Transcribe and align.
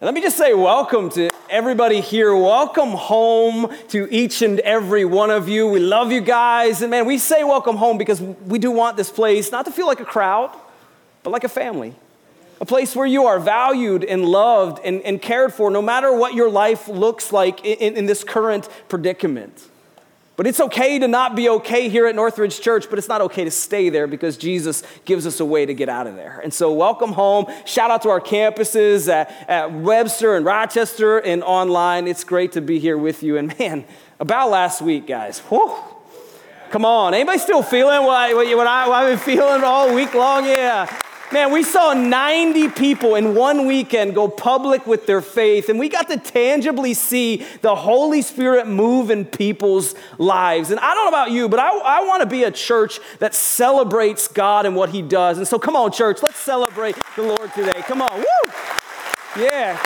And 0.00 0.06
let 0.06 0.14
me 0.14 0.22
just 0.22 0.38
say 0.38 0.54
welcome 0.54 1.10
to 1.10 1.28
everybody 1.50 2.00
here. 2.00 2.34
Welcome 2.34 2.92
home 2.92 3.70
to 3.88 4.08
each 4.10 4.40
and 4.40 4.58
every 4.60 5.04
one 5.04 5.30
of 5.30 5.46
you. 5.46 5.68
We 5.68 5.78
love 5.78 6.10
you 6.10 6.22
guys. 6.22 6.80
And 6.80 6.90
man, 6.90 7.04
we 7.04 7.18
say 7.18 7.44
welcome 7.44 7.76
home 7.76 7.98
because 7.98 8.18
we 8.18 8.58
do 8.58 8.70
want 8.70 8.96
this 8.96 9.10
place 9.10 9.52
not 9.52 9.66
to 9.66 9.70
feel 9.70 9.86
like 9.86 10.00
a 10.00 10.06
crowd, 10.06 10.56
but 11.22 11.32
like 11.32 11.44
a 11.44 11.50
family. 11.50 11.94
A 12.62 12.64
place 12.64 12.96
where 12.96 13.06
you 13.06 13.26
are 13.26 13.38
valued 13.38 14.02
and 14.02 14.24
loved 14.24 14.80
and, 14.82 15.02
and 15.02 15.20
cared 15.20 15.52
for 15.52 15.70
no 15.70 15.82
matter 15.82 16.16
what 16.16 16.32
your 16.32 16.48
life 16.48 16.88
looks 16.88 17.30
like 17.30 17.62
in, 17.62 17.94
in 17.94 18.06
this 18.06 18.24
current 18.24 18.70
predicament. 18.88 19.68
But 20.40 20.46
it's 20.46 20.60
okay 20.60 20.98
to 20.98 21.06
not 21.06 21.36
be 21.36 21.50
okay 21.50 21.90
here 21.90 22.06
at 22.06 22.14
Northridge 22.14 22.62
Church, 22.62 22.88
but 22.88 22.98
it's 22.98 23.08
not 23.08 23.20
okay 23.20 23.44
to 23.44 23.50
stay 23.50 23.90
there 23.90 24.06
because 24.06 24.38
Jesus 24.38 24.82
gives 25.04 25.26
us 25.26 25.38
a 25.38 25.44
way 25.44 25.66
to 25.66 25.74
get 25.74 25.90
out 25.90 26.06
of 26.06 26.16
there. 26.16 26.40
And 26.42 26.50
so, 26.50 26.72
welcome 26.72 27.12
home. 27.12 27.44
Shout 27.66 27.90
out 27.90 28.00
to 28.04 28.08
our 28.08 28.22
campuses 28.22 29.06
at, 29.12 29.30
at 29.50 29.70
Webster 29.70 30.36
and 30.36 30.46
Rochester 30.46 31.18
and 31.18 31.42
online. 31.42 32.08
It's 32.08 32.24
great 32.24 32.52
to 32.52 32.62
be 32.62 32.78
here 32.78 32.96
with 32.96 33.22
you. 33.22 33.36
And 33.36 33.58
man, 33.58 33.84
about 34.18 34.48
last 34.48 34.80
week, 34.80 35.06
guys. 35.06 35.40
Whew. 35.40 35.76
Come 36.70 36.86
on. 36.86 37.12
Anybody 37.12 37.38
still 37.38 37.62
feeling 37.62 38.06
what, 38.06 38.34
what, 38.34 38.66
I, 38.66 38.88
what 38.88 38.96
I've 38.96 39.10
been 39.10 39.18
feeling 39.18 39.62
all 39.62 39.94
week 39.94 40.14
long? 40.14 40.46
Yeah. 40.46 41.02
Man, 41.32 41.52
we 41.52 41.62
saw 41.62 41.92
90 41.94 42.70
people 42.70 43.14
in 43.14 43.36
one 43.36 43.66
weekend 43.66 44.16
go 44.16 44.26
public 44.26 44.84
with 44.84 45.06
their 45.06 45.20
faith, 45.20 45.68
and 45.68 45.78
we 45.78 45.88
got 45.88 46.08
to 46.08 46.16
tangibly 46.16 46.92
see 46.92 47.46
the 47.62 47.76
Holy 47.76 48.20
Spirit 48.20 48.66
move 48.66 49.10
in 49.10 49.24
people's 49.24 49.94
lives. 50.18 50.72
And 50.72 50.80
I 50.80 50.92
don't 50.92 51.04
know 51.04 51.08
about 51.08 51.30
you, 51.30 51.48
but 51.48 51.60
I, 51.60 51.68
I 51.68 52.02
want 52.02 52.22
to 52.22 52.26
be 52.26 52.42
a 52.42 52.50
church 52.50 52.98
that 53.20 53.32
celebrates 53.32 54.26
God 54.26 54.66
and 54.66 54.74
what 54.74 54.90
He 54.90 55.02
does. 55.02 55.38
And 55.38 55.46
so, 55.46 55.56
come 55.56 55.76
on, 55.76 55.92
church, 55.92 56.20
let's 56.20 56.38
celebrate 56.38 56.96
the 57.14 57.22
Lord 57.22 57.52
today. 57.54 57.80
Come 57.82 58.02
on, 58.02 58.18
woo! 58.18 58.52
Yeah. 59.36 59.80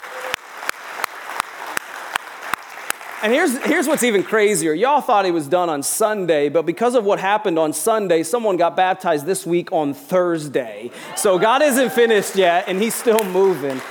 And 3.23 3.31
here's, 3.31 3.57
here's 3.63 3.87
what's 3.87 4.03
even 4.03 4.23
crazier. 4.23 4.73
Y'all 4.73 5.01
thought 5.01 5.25
he 5.25 5.31
was 5.31 5.47
done 5.47 5.69
on 5.69 5.83
Sunday, 5.83 6.49
but 6.49 6.65
because 6.65 6.95
of 6.95 7.05
what 7.05 7.19
happened 7.19 7.57
on 7.57 7.71
Sunday, 7.71 8.23
someone 8.23 8.57
got 8.57 8.75
baptized 8.75 9.25
this 9.25 9.45
week 9.45 9.71
on 9.71 9.93
Thursday. 9.93 10.91
So 11.15 11.39
God 11.39 11.61
isn't 11.61 11.91
finished 11.93 12.35
yet, 12.35 12.65
and 12.67 12.81
he's 12.81 12.93
still 12.93 13.23
moving. 13.23 13.81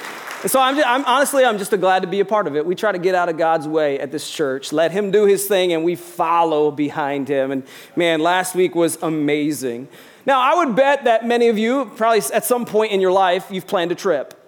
And 0.42 0.50
so 0.50 0.60
I'm, 0.60 0.76
just, 0.76 0.86
I'm, 0.86 1.06
honestly, 1.06 1.42
I'm 1.42 1.56
just 1.56 1.70
glad 1.80 2.02
to 2.02 2.06
be 2.06 2.20
a 2.20 2.24
part 2.24 2.46
of 2.46 2.54
it. 2.54 2.66
We 2.66 2.74
try 2.74 2.92
to 2.92 2.98
get 2.98 3.14
out 3.14 3.30
of 3.30 3.38
God's 3.38 3.66
way 3.66 3.98
at 3.98 4.12
this 4.12 4.30
church, 4.30 4.74
let 4.74 4.92
Him 4.92 5.10
do 5.10 5.24
His 5.24 5.46
thing, 5.46 5.72
and 5.72 5.84
we 5.84 5.96
follow 5.96 6.70
behind 6.70 7.28
Him. 7.28 7.50
And 7.50 7.62
man, 7.96 8.20
last 8.20 8.54
week 8.54 8.74
was 8.74 8.98
amazing. 9.02 9.88
Now, 10.26 10.40
I 10.40 10.62
would 10.62 10.76
bet 10.76 11.04
that 11.04 11.26
many 11.26 11.48
of 11.48 11.56
you, 11.56 11.90
probably 11.96 12.20
at 12.34 12.44
some 12.44 12.66
point 12.66 12.92
in 12.92 13.00
your 13.00 13.12
life, 13.12 13.46
you've 13.50 13.66
planned 13.66 13.90
a 13.90 13.94
trip. 13.94 14.38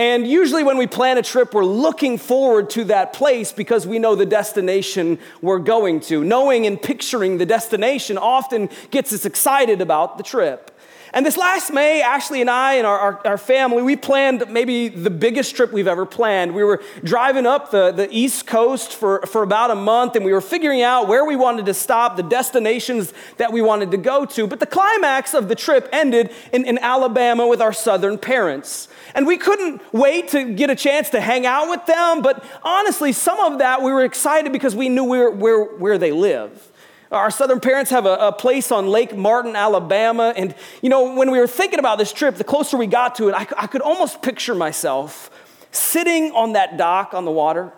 And 0.00 0.26
usually, 0.26 0.64
when 0.64 0.78
we 0.78 0.86
plan 0.86 1.18
a 1.18 1.22
trip, 1.22 1.52
we're 1.52 1.62
looking 1.62 2.16
forward 2.16 2.70
to 2.70 2.84
that 2.84 3.12
place 3.12 3.52
because 3.52 3.86
we 3.86 3.98
know 3.98 4.14
the 4.14 4.24
destination 4.24 5.18
we're 5.42 5.58
going 5.58 6.00
to. 6.00 6.24
Knowing 6.24 6.66
and 6.66 6.80
picturing 6.80 7.36
the 7.36 7.44
destination 7.44 8.16
often 8.16 8.70
gets 8.90 9.12
us 9.12 9.26
excited 9.26 9.82
about 9.82 10.16
the 10.16 10.22
trip. 10.22 10.70
And 11.12 11.26
this 11.26 11.36
last 11.36 11.72
May, 11.72 12.02
Ashley 12.02 12.40
and 12.40 12.48
I 12.48 12.74
and 12.74 12.86
our, 12.86 12.98
our, 12.98 13.26
our, 13.26 13.38
family, 13.38 13.82
we 13.82 13.96
planned 13.96 14.44
maybe 14.48 14.88
the 14.88 15.10
biggest 15.10 15.56
trip 15.56 15.72
we've 15.72 15.88
ever 15.88 16.06
planned. 16.06 16.54
We 16.54 16.62
were 16.62 16.80
driving 17.02 17.46
up 17.46 17.72
the, 17.72 17.90
the 17.90 18.08
East 18.12 18.46
Coast 18.46 18.94
for, 18.94 19.22
for 19.26 19.42
about 19.42 19.72
a 19.72 19.74
month 19.74 20.14
and 20.14 20.24
we 20.24 20.32
were 20.32 20.40
figuring 20.40 20.82
out 20.82 21.08
where 21.08 21.24
we 21.24 21.34
wanted 21.34 21.66
to 21.66 21.74
stop, 21.74 22.16
the 22.16 22.22
destinations 22.22 23.12
that 23.38 23.52
we 23.52 23.60
wanted 23.60 23.90
to 23.90 23.96
go 23.96 24.24
to. 24.24 24.46
But 24.46 24.60
the 24.60 24.66
climax 24.66 25.34
of 25.34 25.48
the 25.48 25.56
trip 25.56 25.88
ended 25.92 26.30
in, 26.52 26.64
in 26.64 26.78
Alabama 26.78 27.48
with 27.48 27.60
our 27.60 27.72
southern 27.72 28.16
parents. 28.16 28.86
And 29.12 29.26
we 29.26 29.36
couldn't 29.36 29.82
wait 29.92 30.28
to 30.28 30.54
get 30.54 30.70
a 30.70 30.76
chance 30.76 31.10
to 31.10 31.20
hang 31.20 31.44
out 31.44 31.68
with 31.68 31.84
them, 31.86 32.22
but 32.22 32.44
honestly, 32.62 33.10
some 33.10 33.40
of 33.40 33.58
that 33.58 33.82
we 33.82 33.90
were 33.90 34.04
excited 34.04 34.52
because 34.52 34.76
we 34.76 34.88
knew 34.88 35.04
where, 35.04 35.30
where, 35.30 35.64
where 35.64 35.98
they 35.98 36.12
live. 36.12 36.70
Our 37.10 37.32
southern 37.32 37.58
parents 37.58 37.90
have 37.90 38.06
a, 38.06 38.14
a, 38.28 38.32
place 38.32 38.70
on 38.70 38.86
Lake 38.86 39.16
Martin, 39.16 39.56
Alabama. 39.56 40.32
And, 40.36 40.54
you 40.80 40.88
know, 40.88 41.14
when 41.14 41.32
we 41.32 41.40
were 41.40 41.48
thinking 41.48 41.80
about 41.80 41.98
this 41.98 42.12
trip, 42.12 42.36
the 42.36 42.44
closer 42.44 42.76
we 42.76 42.86
got 42.86 43.16
to 43.16 43.28
it, 43.28 43.34
I, 43.34 43.48
I 43.58 43.66
could 43.66 43.80
almost 43.80 44.22
picture 44.22 44.54
myself 44.54 45.28
sitting 45.72 46.30
on 46.32 46.52
that 46.52 46.76
dock 46.76 47.12
on 47.12 47.24
the 47.24 47.32
water 47.32 47.72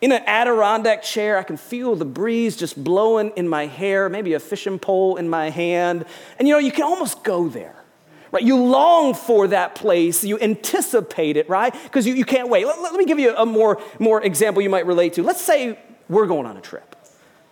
in 0.00 0.12
an 0.12 0.22
Adirondack 0.26 1.02
chair. 1.02 1.38
I 1.38 1.42
can 1.42 1.56
feel 1.56 1.96
the 1.96 2.04
breeze 2.04 2.56
just 2.56 2.82
blowing 2.82 3.32
in 3.34 3.48
my 3.48 3.66
hair, 3.66 4.08
maybe 4.08 4.34
a 4.34 4.40
fishing 4.40 4.78
pole 4.78 5.16
in 5.16 5.28
my 5.28 5.50
hand. 5.50 6.04
And, 6.38 6.46
you 6.46 6.54
know, 6.54 6.60
you 6.60 6.70
can 6.70 6.84
almost 6.84 7.24
go 7.24 7.48
there. 7.48 7.74
Right? 8.30 8.44
You 8.44 8.56
long 8.56 9.14
for 9.14 9.48
that 9.48 9.74
place. 9.74 10.22
You 10.22 10.38
anticipate 10.38 11.36
it, 11.36 11.48
right? 11.48 11.74
Because 11.82 12.06
you, 12.06 12.14
you 12.14 12.24
can't 12.24 12.48
wait. 12.48 12.64
Let, 12.64 12.80
let 12.80 12.94
me 12.94 13.06
give 13.06 13.18
you 13.18 13.36
a 13.36 13.44
more, 13.44 13.82
more 13.98 14.22
example 14.22 14.62
you 14.62 14.70
might 14.70 14.86
relate 14.86 15.14
to. 15.14 15.24
Let's 15.24 15.42
say 15.42 15.80
we're 16.08 16.26
going 16.26 16.46
on 16.46 16.56
a 16.56 16.60
trip 16.60 16.94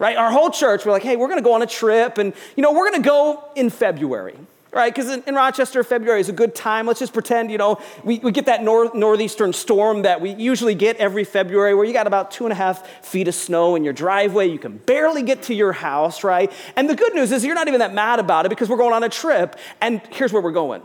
right? 0.00 0.16
Our 0.16 0.32
whole 0.32 0.50
church, 0.50 0.84
we're 0.84 0.92
like, 0.92 1.02
hey, 1.02 1.14
we're 1.14 1.28
gonna 1.28 1.42
go 1.42 1.52
on 1.52 1.62
a 1.62 1.66
trip, 1.66 2.18
and 2.18 2.32
you 2.56 2.62
know, 2.64 2.72
we're 2.72 2.90
gonna 2.90 3.04
go 3.04 3.44
in 3.54 3.68
February, 3.68 4.34
right? 4.72 4.92
Because 4.92 5.10
in, 5.10 5.22
in, 5.26 5.34
Rochester, 5.34 5.84
February 5.84 6.20
is 6.20 6.30
a 6.30 6.32
good 6.32 6.54
time. 6.54 6.86
Let's 6.86 7.00
just 7.00 7.12
pretend, 7.12 7.50
you 7.52 7.58
know, 7.58 7.78
we, 8.02 8.18
we 8.18 8.32
get 8.32 8.46
that 8.46 8.64
north, 8.64 8.94
northeastern 8.94 9.52
storm 9.52 10.02
that 10.02 10.22
we 10.22 10.30
usually 10.30 10.74
get 10.74 10.96
every 10.96 11.24
February 11.24 11.74
where 11.74 11.84
you 11.84 11.92
got 11.92 12.06
about 12.06 12.30
two 12.30 12.46
and 12.46 12.52
a 12.52 12.56
half 12.56 13.04
feet 13.04 13.28
of 13.28 13.34
snow 13.34 13.76
in 13.76 13.84
your 13.84 13.92
driveway. 13.92 14.48
You 14.48 14.58
can 14.58 14.78
barely 14.78 15.22
get 15.22 15.42
to 15.44 15.54
your 15.54 15.72
house, 15.72 16.24
right? 16.24 16.50
And 16.76 16.88
the 16.88 16.96
good 16.96 17.14
news 17.14 17.30
is 17.30 17.44
you're 17.44 17.54
not 17.54 17.68
even 17.68 17.80
that 17.80 17.92
mad 17.92 18.20
about 18.20 18.46
it 18.46 18.48
because 18.48 18.70
we're 18.70 18.78
going 18.78 18.94
on 18.94 19.02
a 19.02 19.10
trip, 19.10 19.56
and 19.82 20.00
here's 20.10 20.32
where 20.32 20.42
we're 20.42 20.50
going. 20.50 20.82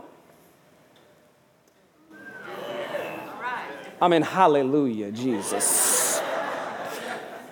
I 3.98 4.08
mean, 4.08 4.20
hallelujah, 4.20 5.10
Jesus. 5.10 6.20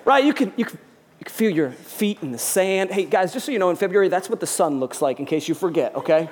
Right? 0.04 0.22
You 0.22 0.34
can, 0.34 0.52
you 0.58 0.66
can 0.66 0.78
you 1.24 1.30
can 1.30 1.34
feel 1.34 1.50
your 1.50 1.70
feet 1.70 2.18
in 2.20 2.32
the 2.32 2.38
sand. 2.38 2.90
Hey, 2.90 3.06
guys, 3.06 3.32
just 3.32 3.46
so 3.46 3.52
you 3.52 3.58
know, 3.58 3.70
in 3.70 3.76
February, 3.76 4.08
that's 4.08 4.28
what 4.28 4.40
the 4.40 4.46
sun 4.46 4.78
looks 4.78 5.00
like 5.00 5.20
in 5.20 5.24
case 5.24 5.48
you 5.48 5.54
forget, 5.54 5.94
okay? 5.94 6.28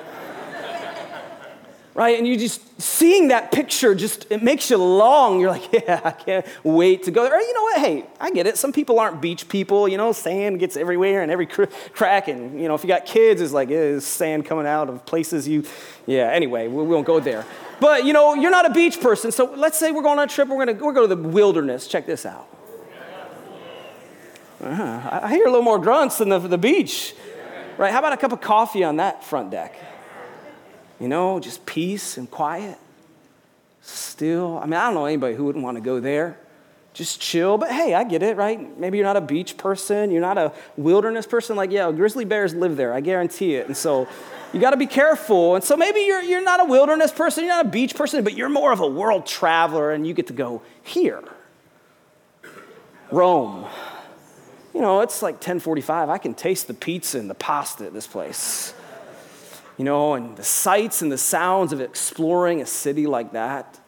right? 1.94 2.18
And 2.18 2.28
you 2.28 2.36
just 2.36 2.60
seeing 2.78 3.28
that 3.28 3.50
picture 3.52 3.94
just 3.94 4.30
it 4.30 4.42
makes 4.42 4.68
you 4.68 4.76
long. 4.76 5.40
You're 5.40 5.50
like, 5.50 5.72
yeah, 5.86 6.02
I 6.04 6.10
can't 6.10 6.46
wait 6.62 7.04
to 7.04 7.10
go 7.10 7.22
there. 7.22 7.34
Or, 7.34 7.40
you 7.40 7.54
know 7.54 7.62
what? 7.62 7.78
Hey, 7.78 8.04
I 8.20 8.30
get 8.32 8.46
it. 8.46 8.58
Some 8.58 8.70
people 8.70 9.00
aren't 9.00 9.22
beach 9.22 9.48
people. 9.48 9.88
You 9.88 9.96
know, 9.96 10.12
sand 10.12 10.60
gets 10.60 10.76
everywhere 10.76 11.22
and 11.22 11.32
every 11.32 11.46
cr- 11.46 11.72
crack. 11.94 12.28
And 12.28 12.60
you 12.60 12.68
know, 12.68 12.74
if 12.74 12.84
you 12.84 12.88
got 12.88 13.06
kids, 13.06 13.40
it's 13.40 13.54
like 13.54 13.70
yeah, 13.70 13.98
sand 13.98 14.44
coming 14.44 14.66
out 14.66 14.90
of 14.90 15.06
places 15.06 15.48
you. 15.48 15.64
Yeah. 16.04 16.28
Anyway, 16.28 16.68
we, 16.68 16.82
we 16.82 16.94
won't 16.94 17.06
go 17.06 17.18
there. 17.18 17.46
But 17.80 18.04
you 18.04 18.12
know, 18.12 18.34
you're 18.34 18.50
not 18.50 18.66
a 18.66 18.74
beach 18.74 19.00
person. 19.00 19.32
So 19.32 19.54
let's 19.54 19.78
say 19.78 19.90
we're 19.90 20.02
going 20.02 20.18
on 20.18 20.26
a 20.26 20.30
trip. 20.30 20.48
We're 20.48 20.66
gonna 20.66 20.84
we're 20.84 20.92
going 20.92 21.08
to 21.08 21.14
the 21.14 21.28
wilderness. 21.28 21.86
Check 21.86 22.04
this 22.04 22.26
out. 22.26 22.46
Uh-huh. 24.62 25.20
I 25.22 25.30
hear 25.30 25.46
a 25.46 25.50
little 25.50 25.64
more 25.64 25.78
grunts 25.78 26.18
than 26.18 26.28
the, 26.28 26.38
the 26.38 26.58
beach. 26.58 27.14
Right? 27.76 27.90
How 27.90 27.98
about 27.98 28.12
a 28.12 28.16
cup 28.16 28.32
of 28.32 28.40
coffee 28.40 28.84
on 28.84 28.96
that 28.98 29.24
front 29.24 29.50
deck? 29.50 29.76
You 31.00 31.08
know, 31.08 31.40
just 31.40 31.66
peace 31.66 32.16
and 32.16 32.30
quiet. 32.30 32.78
Still. 33.80 34.58
I 34.58 34.66
mean, 34.66 34.74
I 34.74 34.86
don't 34.86 34.94
know 34.94 35.06
anybody 35.06 35.34
who 35.34 35.44
wouldn't 35.44 35.64
want 35.64 35.76
to 35.76 35.80
go 35.80 35.98
there. 35.98 36.38
Just 36.92 37.20
chill. 37.20 37.58
But 37.58 37.72
hey, 37.72 37.94
I 37.94 38.04
get 38.04 38.22
it, 38.22 38.36
right? 38.36 38.78
Maybe 38.78 38.98
you're 38.98 39.06
not 39.06 39.16
a 39.16 39.22
beach 39.22 39.56
person. 39.56 40.12
You're 40.12 40.20
not 40.20 40.38
a 40.38 40.52
wilderness 40.76 41.26
person. 41.26 41.56
Like, 41.56 41.72
yeah, 41.72 41.90
grizzly 41.90 42.24
bears 42.24 42.54
live 42.54 42.76
there. 42.76 42.92
I 42.92 43.00
guarantee 43.00 43.56
it. 43.56 43.66
And 43.66 43.76
so 43.76 44.06
you 44.52 44.60
got 44.60 44.70
to 44.70 44.76
be 44.76 44.86
careful. 44.86 45.56
And 45.56 45.64
so 45.64 45.76
maybe 45.76 46.00
you're, 46.00 46.22
you're 46.22 46.44
not 46.44 46.60
a 46.60 46.64
wilderness 46.64 47.10
person. 47.10 47.44
You're 47.44 47.54
not 47.54 47.66
a 47.66 47.70
beach 47.70 47.96
person, 47.96 48.22
but 48.22 48.34
you're 48.34 48.50
more 48.50 48.70
of 48.70 48.80
a 48.80 48.86
world 48.86 49.26
traveler 49.26 49.90
and 49.90 50.06
you 50.06 50.14
get 50.14 50.28
to 50.28 50.34
go 50.34 50.62
here. 50.84 51.24
Rome 53.10 53.66
you 54.74 54.80
know, 54.80 55.00
it's 55.00 55.22
like 55.22 55.34
1045. 55.34 56.08
I 56.08 56.18
can 56.18 56.34
taste 56.34 56.66
the 56.66 56.74
pizza 56.74 57.18
and 57.18 57.28
the 57.28 57.34
pasta 57.34 57.86
at 57.86 57.92
this 57.92 58.06
place. 58.06 58.74
You 59.78 59.84
know, 59.84 60.14
and 60.14 60.36
the 60.36 60.44
sights 60.44 61.02
and 61.02 61.10
the 61.10 61.18
sounds 61.18 61.72
of 61.72 61.80
exploring 61.80 62.60
a 62.60 62.66
city 62.66 63.06
like 63.06 63.32
that. 63.32 63.78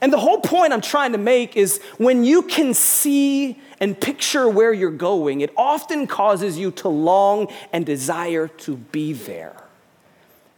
And 0.00 0.12
the 0.12 0.18
whole 0.18 0.40
point 0.40 0.72
I'm 0.72 0.80
trying 0.80 1.12
to 1.12 1.18
make 1.18 1.56
is 1.56 1.80
when 1.96 2.24
you 2.24 2.42
can 2.42 2.74
see 2.74 3.60
and 3.78 3.98
picture 4.00 4.48
where 4.48 4.72
you're 4.72 4.90
going, 4.90 5.40
it 5.40 5.52
often 5.56 6.08
causes 6.08 6.58
you 6.58 6.72
to 6.72 6.88
long 6.88 7.48
and 7.72 7.86
desire 7.86 8.48
to 8.48 8.76
be 8.76 9.12
there. 9.12 9.54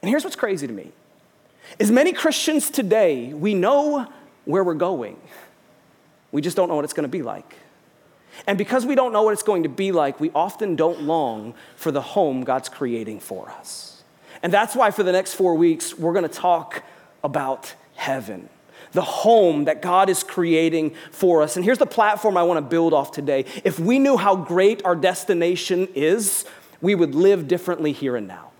And 0.00 0.08
here's 0.08 0.24
what's 0.24 0.36
crazy 0.36 0.66
to 0.66 0.72
me. 0.72 0.92
As 1.78 1.90
many 1.90 2.12
Christians 2.12 2.70
today, 2.70 3.34
we 3.34 3.54
know 3.54 4.06
where 4.44 4.64
we're 4.64 4.74
going. 4.74 5.18
We 6.32 6.40
just 6.40 6.56
don't 6.56 6.68
know 6.68 6.76
what 6.76 6.84
it's 6.84 6.94
going 6.94 7.04
to 7.04 7.08
be 7.08 7.22
like. 7.22 7.56
And 8.46 8.58
because 8.58 8.84
we 8.84 8.94
don't 8.94 9.12
know 9.12 9.22
what 9.22 9.32
it's 9.32 9.42
going 9.42 9.62
to 9.62 9.68
be 9.68 9.92
like, 9.92 10.20
we 10.20 10.30
often 10.34 10.76
don't 10.76 11.02
long 11.02 11.54
for 11.76 11.90
the 11.90 12.00
home 12.00 12.44
God's 12.44 12.68
creating 12.68 13.20
for 13.20 13.48
us. 13.50 14.02
And 14.42 14.52
that's 14.52 14.76
why 14.76 14.90
for 14.90 15.02
the 15.02 15.12
next 15.12 15.34
four 15.34 15.54
weeks, 15.54 15.98
we're 15.98 16.12
going 16.12 16.28
to 16.28 16.34
talk 16.34 16.82
about 17.22 17.74
heaven, 17.94 18.48
the 18.92 19.02
home 19.02 19.64
that 19.64 19.80
God 19.80 20.08
is 20.10 20.22
creating 20.22 20.94
for 21.10 21.42
us. 21.42 21.56
And 21.56 21.64
here's 21.64 21.78
the 21.78 21.86
platform 21.86 22.36
I 22.36 22.42
want 22.42 22.58
to 22.58 22.62
build 22.62 22.92
off 22.92 23.12
today. 23.12 23.46
If 23.64 23.78
we 23.78 23.98
knew 23.98 24.16
how 24.16 24.36
great 24.36 24.84
our 24.84 24.96
destination 24.96 25.88
is, 25.94 26.44
we 26.80 26.94
would 26.94 27.14
live 27.14 27.48
differently 27.48 27.92
here 27.92 28.16
and 28.16 28.28
now. 28.28 28.50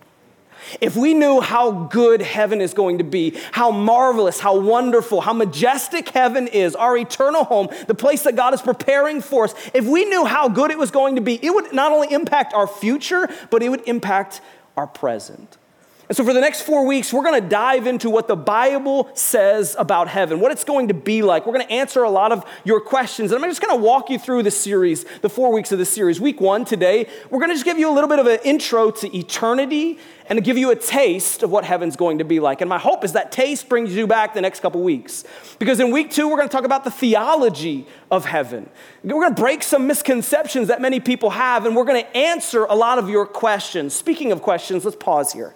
If 0.81 0.97
we 0.97 1.15
knew 1.15 1.41
how 1.41 1.71
good 1.71 2.23
heaven 2.23 2.61
is 2.61 2.75
going 2.75 2.99
to 2.99 3.05
be, 3.05 3.37
how 3.53 3.71
marvelous, 3.71 4.41
how 4.41 4.59
wonderful, 4.59 5.21
how 5.21 5.33
majestic 5.33 6.09
heaven 6.11 6.47
is, 6.49 6.75
our 6.75 6.97
eternal 6.97 7.45
home, 7.45 7.69
the 7.87 7.95
place 7.95 8.23
that 8.23 8.37
God 8.37 8.55
is 8.55 8.63
preparing 8.63 9.21
for 9.21 9.45
us, 9.45 9.55
if 9.73 9.85
we 9.85 10.05
knew 10.05 10.25
how 10.25 10.49
good 10.49 10.71
it 10.71 10.79
was 10.79 10.91
going 10.91 11.17
to 11.17 11.21
be, 11.21 11.35
it 11.45 11.55
would 11.55 11.73
not 11.73 11.93
only 11.93 12.13
impact 12.13 12.55
our 12.55 12.67
future, 12.67 13.29
but 13.51 13.63
it 13.63 13.69
would 13.69 13.87
impact 13.87 14.41
our 14.77 14.87
present. 14.87 15.57
And 16.07 16.17
so, 16.17 16.23
for 16.23 16.35
the 16.35 16.41
next 16.41 16.63
four 16.63 16.87
weeks, 16.87 17.15
we're 17.15 17.23
going 17.23 17.43
to 17.43 17.49
dive 17.49 17.87
into 17.87 18.11
what 18.11 18.29
the 18.29 18.37
Bible 18.37 19.09
says 19.15 19.75
about 19.79 20.07
heaven, 20.09 20.39
what 20.39 20.53
it's 20.53 20.65
going 20.65 20.89
to 20.89 20.95
be 20.95 21.23
like. 21.23 21.47
We're 21.47 21.55
going 21.55 21.67
to 21.67 21.73
answer 21.73 22.03
a 22.03 22.11
lot 22.11 22.31
of 22.31 22.45
your 22.63 22.81
questions. 22.81 23.33
And 23.33 23.43
I'm 23.43 23.51
just 23.51 23.63
going 23.63 23.75
to 23.75 23.83
walk 23.83 24.11
you 24.11 24.19
through 24.19 24.43
the 24.43 24.51
series, 24.51 25.05
the 25.23 25.31
four 25.31 25.51
weeks 25.51 25.73
of 25.73 25.79
the 25.79 25.87
series. 25.87 26.21
Week 26.21 26.43
one, 26.43 26.67
today, 26.67 27.09
we're 27.31 27.39
going 27.39 27.51
to 27.51 27.55
just 27.55 27.65
give 27.65 27.79
you 27.79 27.91
a 27.91 27.95
little 27.95 28.09
bit 28.09 28.19
of 28.19 28.27
an 28.27 28.39
intro 28.45 28.91
to 28.91 29.17
eternity 29.17 29.99
and 30.29 30.37
to 30.37 30.43
give 30.43 30.59
you 30.59 30.71
a 30.71 30.77
taste 30.77 31.43
of 31.43 31.51
what 31.51 31.65
heaven's 31.65 31.97
going 31.97 32.19
to 32.19 32.25
be 32.25 32.39
like. 32.39 32.61
And 32.61 32.69
my 32.69 32.79
hope 32.79 33.03
is 33.03 33.13
that 33.13 33.33
taste 33.33 33.69
brings 33.71 33.95
you 33.95 34.07
back 34.07 34.35
the 34.35 34.41
next 34.43 34.61
couple 34.61 34.83
weeks. 34.83 35.25
Because 35.59 35.81
in 35.81 35.91
week 35.91 36.11
two, 36.11 36.29
we're 36.29 36.37
going 36.37 36.49
to 36.49 36.53
talk 36.53 36.65
about 36.65 36.85
the 36.85 36.91
theology 36.91 37.87
of 38.11 38.27
heaven. 38.27 38.69
We're 39.03 39.15
going 39.15 39.35
to 39.35 39.41
break 39.41 39.63
some 39.63 39.87
misconceptions 39.87 40.69
that 40.69 40.83
many 40.83 41.01
people 41.01 41.31
have, 41.31 41.65
and 41.65 41.75
we're 41.75 41.85
going 41.85 42.03
to 42.03 42.17
answer 42.17 42.65
a 42.65 42.75
lot 42.75 42.99
of 42.99 43.09
your 43.09 43.27
questions. 43.27 43.95
Speaking 43.95 44.33
of 44.33 44.43
questions, 44.43 44.85
let's 44.85 44.97
pause 44.97 45.33
here. 45.33 45.55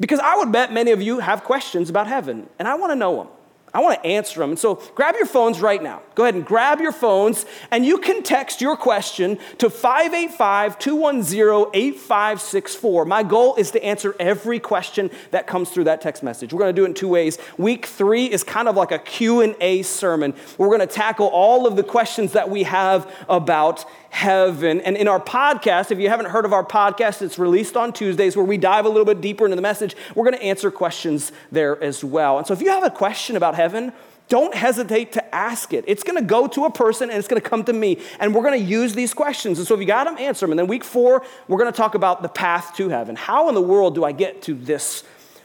Because 0.00 0.18
I 0.18 0.36
would 0.36 0.50
bet 0.50 0.72
many 0.72 0.90
of 0.90 1.00
you 1.00 1.20
have 1.20 1.44
questions 1.44 1.88
about 1.90 2.06
heaven, 2.06 2.48
and 2.58 2.66
I 2.66 2.74
want 2.74 2.92
to 2.92 2.96
know 2.96 3.16
them. 3.16 3.28
I 3.74 3.80
want 3.80 4.00
to 4.00 4.06
answer 4.06 4.38
them. 4.38 4.50
And 4.50 4.58
so 4.58 4.76
grab 4.94 5.16
your 5.16 5.26
phones 5.26 5.60
right 5.60 5.82
now. 5.82 6.00
Go 6.14 6.22
ahead 6.22 6.36
and 6.36 6.46
grab 6.46 6.80
your 6.80 6.92
phones, 6.92 7.44
and 7.72 7.84
you 7.84 7.98
can 7.98 8.22
text 8.22 8.60
your 8.60 8.76
question 8.76 9.36
to 9.58 9.68
585 9.68 10.78
210 10.78 11.70
8564. 11.74 13.04
My 13.04 13.24
goal 13.24 13.56
is 13.56 13.72
to 13.72 13.84
answer 13.84 14.14
every 14.20 14.60
question 14.60 15.10
that 15.32 15.48
comes 15.48 15.70
through 15.70 15.84
that 15.84 16.00
text 16.00 16.22
message. 16.22 16.52
We're 16.52 16.60
going 16.60 16.74
to 16.74 16.80
do 16.80 16.84
it 16.84 16.90
in 16.90 16.94
two 16.94 17.08
ways. 17.08 17.36
Week 17.58 17.86
three 17.86 18.26
is 18.26 18.44
kind 18.44 18.68
of 18.68 18.76
like 18.76 18.92
a 18.92 18.98
Q&A 19.00 19.82
sermon. 19.82 20.34
We're 20.56 20.68
going 20.68 20.78
to 20.78 20.86
tackle 20.86 21.26
all 21.26 21.66
of 21.66 21.74
the 21.74 21.82
questions 21.82 22.32
that 22.32 22.48
we 22.48 22.62
have 22.62 23.12
about 23.28 23.84
heaven. 24.14 24.80
And 24.82 24.96
in 24.96 25.08
our 25.08 25.18
podcast, 25.18 25.90
if 25.90 25.98
you 25.98 26.08
haven't 26.08 26.26
heard 26.26 26.44
of 26.44 26.52
our 26.52 26.64
podcast, 26.64 27.20
it's 27.20 27.36
released 27.36 27.76
on 27.76 27.92
Tuesdays 27.92 28.36
where 28.36 28.46
we 28.46 28.56
dive 28.56 28.86
a 28.86 28.88
little 28.88 29.04
bit 29.04 29.20
deeper 29.20 29.44
into 29.44 29.56
the 29.56 29.62
message. 29.62 29.96
We're 30.14 30.22
going 30.22 30.36
to 30.36 30.42
answer 30.42 30.70
questions 30.70 31.32
there 31.50 31.82
as 31.82 32.04
well. 32.04 32.38
And 32.38 32.46
so 32.46 32.54
if 32.54 32.62
you 32.62 32.70
have 32.70 32.84
a 32.84 32.90
question 32.90 33.34
about 33.34 33.56
heaven, 33.56 33.92
don't 34.28 34.54
hesitate 34.54 35.12
to 35.14 35.34
ask 35.34 35.72
it. 35.72 35.84
It's 35.88 36.04
going 36.04 36.16
to 36.16 36.24
go 36.24 36.46
to 36.46 36.64
a 36.64 36.70
person 36.70 37.10
and 37.10 37.18
it's 37.18 37.26
going 37.26 37.42
to 37.42 37.48
come 37.48 37.64
to 37.64 37.72
me. 37.72 38.00
And 38.20 38.32
we're 38.32 38.44
going 38.44 38.58
to 38.58 38.64
use 38.64 38.94
these 38.94 39.12
questions. 39.12 39.58
And 39.58 39.66
so 39.66 39.74
if 39.74 39.80
you 39.80 39.86
got 39.86 40.04
them, 40.04 40.16
answer 40.18 40.46
them. 40.46 40.52
And 40.52 40.60
then 40.60 40.68
week 40.68 40.84
four, 40.84 41.24
we're 41.48 41.58
going 41.58 41.72
to 41.72 41.76
talk 41.76 41.96
about 41.96 42.22
the 42.22 42.28
path 42.28 42.76
to 42.76 42.90
heaven. 42.90 43.16
How 43.16 43.48
in 43.48 43.56
the 43.56 43.60
world 43.60 43.96
do 43.96 44.04
I 44.04 44.12
get 44.12 44.42
to 44.42 44.54
this 44.54 45.02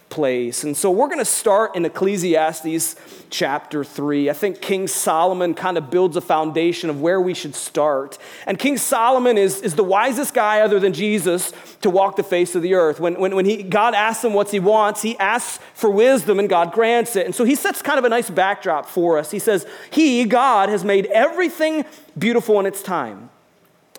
place. 0.10 0.64
And 0.64 0.76
so 0.76 0.90
we're 0.92 1.08
going 1.08 1.20
to 1.20 1.26
start 1.26 1.76
in 1.76 1.86
Ecclesiastes 1.86 2.96
chapter 3.30 3.84
3. 3.84 4.30
I 4.30 4.34
think 4.34 4.62
King 4.62 4.88
Solomon 4.88 5.54
kind 5.54 5.78
of 5.78 5.92
builds 5.92 6.18
a 6.18 6.22
foundation 6.22 6.90
of 6.90 7.00
where 7.00 7.22
we 7.22 7.34
should 7.34 7.56
start. 7.56 8.18
And 8.46 8.58
King 8.58 8.78
Solomon 8.78 9.38
is, 9.38 9.62
is 9.62 9.76
the 9.76 9.84
wisest 9.84 10.34
guy 10.34 10.62
other 10.62 10.80
than 10.80 10.94
Jesus 10.94 11.54
to 11.82 11.90
walk 11.90 12.16
the 12.16 12.24
face 12.24 12.56
of 12.56 12.62
the 12.62 12.74
earth. 12.74 13.00
When, 13.00 13.20
when, 13.20 13.36
when 13.36 13.46
he, 13.46 13.64
God 13.64 13.94
asks 13.94 14.24
him 14.24 14.34
what 14.34 14.50
he 14.50 14.60
wants, 14.60 15.02
he 15.02 15.18
asks 15.20 15.64
for 15.74 15.90
wisdom 15.90 16.40
and 16.40 16.50
God 16.50 16.72
grants 16.72 17.16
it. 17.16 17.26
And 17.26 17.36
so 17.36 17.44
he 17.44 17.56
sets 17.56 17.82
kind 17.82 18.00
of 18.00 18.06
a 18.06 18.10
nice 18.10 18.30
backdrop 18.30 18.88
for 18.88 19.18
us. 19.18 19.32
He 19.32 19.40
says, 19.40 19.66
He, 19.92 20.26
God, 20.26 20.70
has 20.70 20.84
made 20.84 21.06
everything 21.08 21.86
beautiful 22.18 22.60
in 22.60 22.66
its 22.66 22.82
time. 22.82 23.30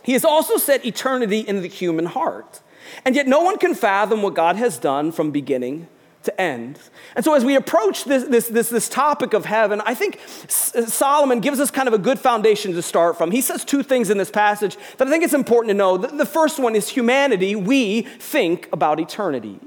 He 0.03 0.13
has 0.13 0.25
also 0.25 0.57
set 0.57 0.85
eternity 0.85 1.41
in 1.41 1.63
the 1.63 1.69
human 1.69 2.07
heart. 2.07 2.61
And 3.05 3.15
yet, 3.15 3.29
no 3.29 3.41
one 3.41 3.59
can 3.59 3.75
fathom 3.75 4.23
what 4.23 4.35
God 4.35 4.57
has 4.57 4.79
done 4.79 5.13
from 5.13 5.31
beginning 5.31 5.87
to 6.25 6.41
end. 6.41 6.79
And 7.17 7.25
so, 7.25 7.35
as 7.35 7.45
we 7.45 7.57
approach 7.57 8.05
this, 8.05 8.25
this, 8.25 8.49
this, 8.49 8.69
this 8.69 8.89
topic 8.89 9.33
of 9.33 9.47
heaven, 9.47 9.81
I 9.87 9.95
think 9.95 10.21
uh, 10.45 10.49
Solomon 10.87 11.41
gives 11.41 11.61
us 11.61 11.71
kind 11.71 11.89
of 11.89 11.95
a 11.95 11.99
good 11.99 12.19
foundation 12.19 12.73
to 12.75 12.83
start 12.83 13.17
from. 13.17 13.31
He 13.31 13.41
says 13.41 13.65
two 13.65 13.83
things 13.83 14.11
in 14.11 14.19
this 14.19 14.31
passage 14.31 14.77
that 14.99 15.09
I 15.09 15.11
think 15.11 15.25
it's 15.25 15.35
important 15.35 15.71
to 15.71 15.75
know. 15.75 15.97
The, 15.97 16.09
the 16.09 16.27
first 16.27 16.59
one 16.59 16.77
is 16.77 16.89
humanity, 16.89 17.57
we 17.57 18.03
think 18.03 18.69
about 18.73 19.01
eternity. 19.01 19.59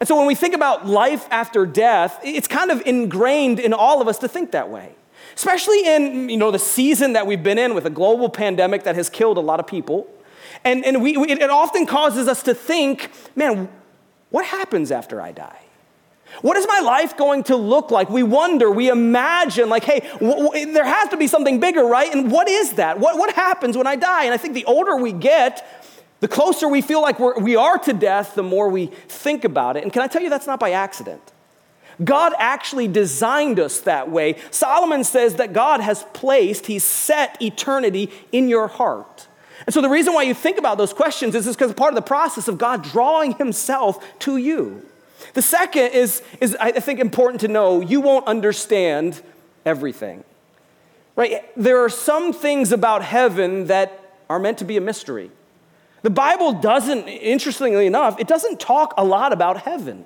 And 0.00 0.08
so, 0.08 0.16
when 0.16 0.26
we 0.26 0.34
think 0.34 0.54
about 0.54 0.86
life 0.86 1.28
after 1.30 1.64
death, 1.64 2.18
it's 2.24 2.48
kind 2.48 2.70
of 2.72 2.82
ingrained 2.86 3.60
in 3.60 3.72
all 3.72 4.02
of 4.02 4.08
us 4.08 4.18
to 4.18 4.28
think 4.28 4.50
that 4.50 4.70
way. 4.70 4.94
Especially 5.36 5.86
in 5.86 6.28
you 6.28 6.36
know, 6.36 6.50
the 6.50 6.58
season 6.58 7.12
that 7.14 7.26
we've 7.26 7.42
been 7.42 7.58
in 7.58 7.74
with 7.74 7.86
a 7.86 7.90
global 7.90 8.28
pandemic 8.28 8.84
that 8.84 8.94
has 8.94 9.08
killed 9.08 9.36
a 9.36 9.40
lot 9.40 9.58
of 9.58 9.66
people. 9.66 10.08
And, 10.64 10.84
and 10.84 11.02
we, 11.02 11.16
it 11.16 11.50
often 11.50 11.86
causes 11.86 12.28
us 12.28 12.42
to 12.44 12.54
think, 12.54 13.10
man, 13.34 13.68
what 14.30 14.44
happens 14.44 14.90
after 14.90 15.20
I 15.20 15.32
die? 15.32 15.63
What 16.42 16.56
is 16.56 16.66
my 16.66 16.80
life 16.80 17.16
going 17.16 17.44
to 17.44 17.56
look 17.56 17.90
like? 17.90 18.10
We 18.10 18.22
wonder, 18.22 18.70
we 18.70 18.90
imagine, 18.90 19.68
like, 19.68 19.84
hey, 19.84 20.00
w- 20.14 20.44
w- 20.44 20.72
there 20.72 20.84
has 20.84 21.08
to 21.10 21.16
be 21.16 21.26
something 21.26 21.60
bigger, 21.60 21.84
right? 21.84 22.12
And 22.12 22.30
what 22.30 22.48
is 22.48 22.72
that? 22.74 22.98
What, 22.98 23.18
what 23.18 23.34
happens 23.34 23.76
when 23.76 23.86
I 23.86 23.96
die? 23.96 24.24
And 24.24 24.34
I 24.34 24.36
think 24.36 24.54
the 24.54 24.64
older 24.64 24.96
we 24.96 25.12
get, 25.12 25.66
the 26.20 26.28
closer 26.28 26.68
we 26.68 26.80
feel 26.80 27.02
like 27.02 27.20
we're, 27.20 27.38
we 27.38 27.56
are 27.56 27.78
to 27.78 27.92
death, 27.92 28.34
the 28.34 28.42
more 28.42 28.68
we 28.68 28.86
think 28.86 29.44
about 29.44 29.76
it. 29.76 29.84
And 29.84 29.92
can 29.92 30.02
I 30.02 30.06
tell 30.06 30.22
you, 30.22 30.30
that's 30.30 30.46
not 30.46 30.58
by 30.58 30.72
accident. 30.72 31.20
God 32.02 32.32
actually 32.38 32.88
designed 32.88 33.60
us 33.60 33.80
that 33.80 34.10
way. 34.10 34.36
Solomon 34.50 35.04
says 35.04 35.36
that 35.36 35.52
God 35.52 35.80
has 35.80 36.04
placed, 36.12 36.66
He's 36.66 36.82
set 36.82 37.40
eternity 37.40 38.10
in 38.32 38.48
your 38.48 38.66
heart. 38.66 39.28
And 39.66 39.72
so 39.72 39.80
the 39.80 39.88
reason 39.88 40.12
why 40.12 40.22
you 40.22 40.34
think 40.34 40.58
about 40.58 40.78
those 40.78 40.92
questions 40.92 41.34
is 41.34 41.46
because 41.46 41.72
part 41.74 41.92
of 41.92 41.94
the 41.94 42.02
process 42.02 42.48
of 42.48 42.58
God 42.58 42.82
drawing 42.82 43.32
Himself 43.32 44.04
to 44.20 44.36
you. 44.36 44.84
The 45.34 45.42
second 45.42 45.92
is, 45.92 46.22
is, 46.40 46.56
I 46.60 46.70
think, 46.72 47.00
important 47.00 47.40
to 47.42 47.48
know 47.48 47.80
you 47.80 48.00
won't 48.00 48.26
understand 48.26 49.20
everything. 49.66 50.24
Right? 51.16 51.44
There 51.56 51.84
are 51.84 51.88
some 51.88 52.32
things 52.32 52.72
about 52.72 53.02
heaven 53.02 53.66
that 53.66 54.16
are 54.30 54.38
meant 54.38 54.58
to 54.58 54.64
be 54.64 54.76
a 54.76 54.80
mystery. 54.80 55.30
The 56.02 56.10
Bible 56.10 56.52
doesn't, 56.52 57.08
interestingly 57.08 57.86
enough, 57.86 58.18
it 58.20 58.26
doesn't 58.26 58.60
talk 58.60 58.94
a 58.96 59.04
lot 59.04 59.32
about 59.32 59.62
heaven. 59.62 60.04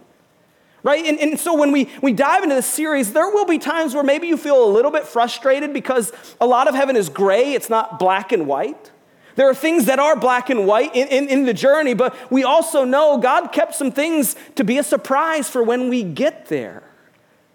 Right? 0.82 1.04
And, 1.04 1.18
and 1.18 1.38
so 1.38 1.54
when 1.54 1.72
we, 1.72 1.90
we 2.02 2.12
dive 2.12 2.42
into 2.42 2.54
this 2.54 2.66
series, 2.66 3.12
there 3.12 3.28
will 3.28 3.46
be 3.46 3.58
times 3.58 3.94
where 3.94 4.04
maybe 4.04 4.28
you 4.28 4.36
feel 4.36 4.64
a 4.64 4.70
little 4.70 4.90
bit 4.90 5.06
frustrated 5.06 5.72
because 5.72 6.12
a 6.40 6.46
lot 6.46 6.68
of 6.68 6.74
heaven 6.74 6.94
is 6.96 7.08
gray, 7.08 7.52
it's 7.52 7.68
not 7.68 7.98
black 7.98 8.32
and 8.32 8.46
white. 8.46 8.92
There 9.38 9.48
are 9.48 9.54
things 9.54 9.84
that 9.84 10.00
are 10.00 10.16
black 10.16 10.50
and 10.50 10.66
white 10.66 10.96
in, 10.96 11.06
in, 11.06 11.28
in, 11.28 11.44
the 11.44 11.54
journey, 11.54 11.94
but 11.94 12.12
we 12.28 12.42
also 12.42 12.82
know 12.82 13.18
God 13.18 13.52
kept 13.52 13.76
some 13.76 13.92
things 13.92 14.34
to 14.56 14.64
be 14.64 14.78
a 14.78 14.82
surprise 14.82 15.48
for 15.48 15.62
when 15.62 15.88
we 15.88 16.02
get 16.02 16.46
there. 16.46 16.82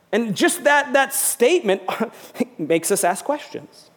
And 0.10 0.34
just 0.34 0.64
that, 0.64 0.94
that 0.94 1.14
statement 1.14 1.82
makes 2.58 2.90
us 2.90 3.04
ask 3.04 3.26
questions. 3.26 3.90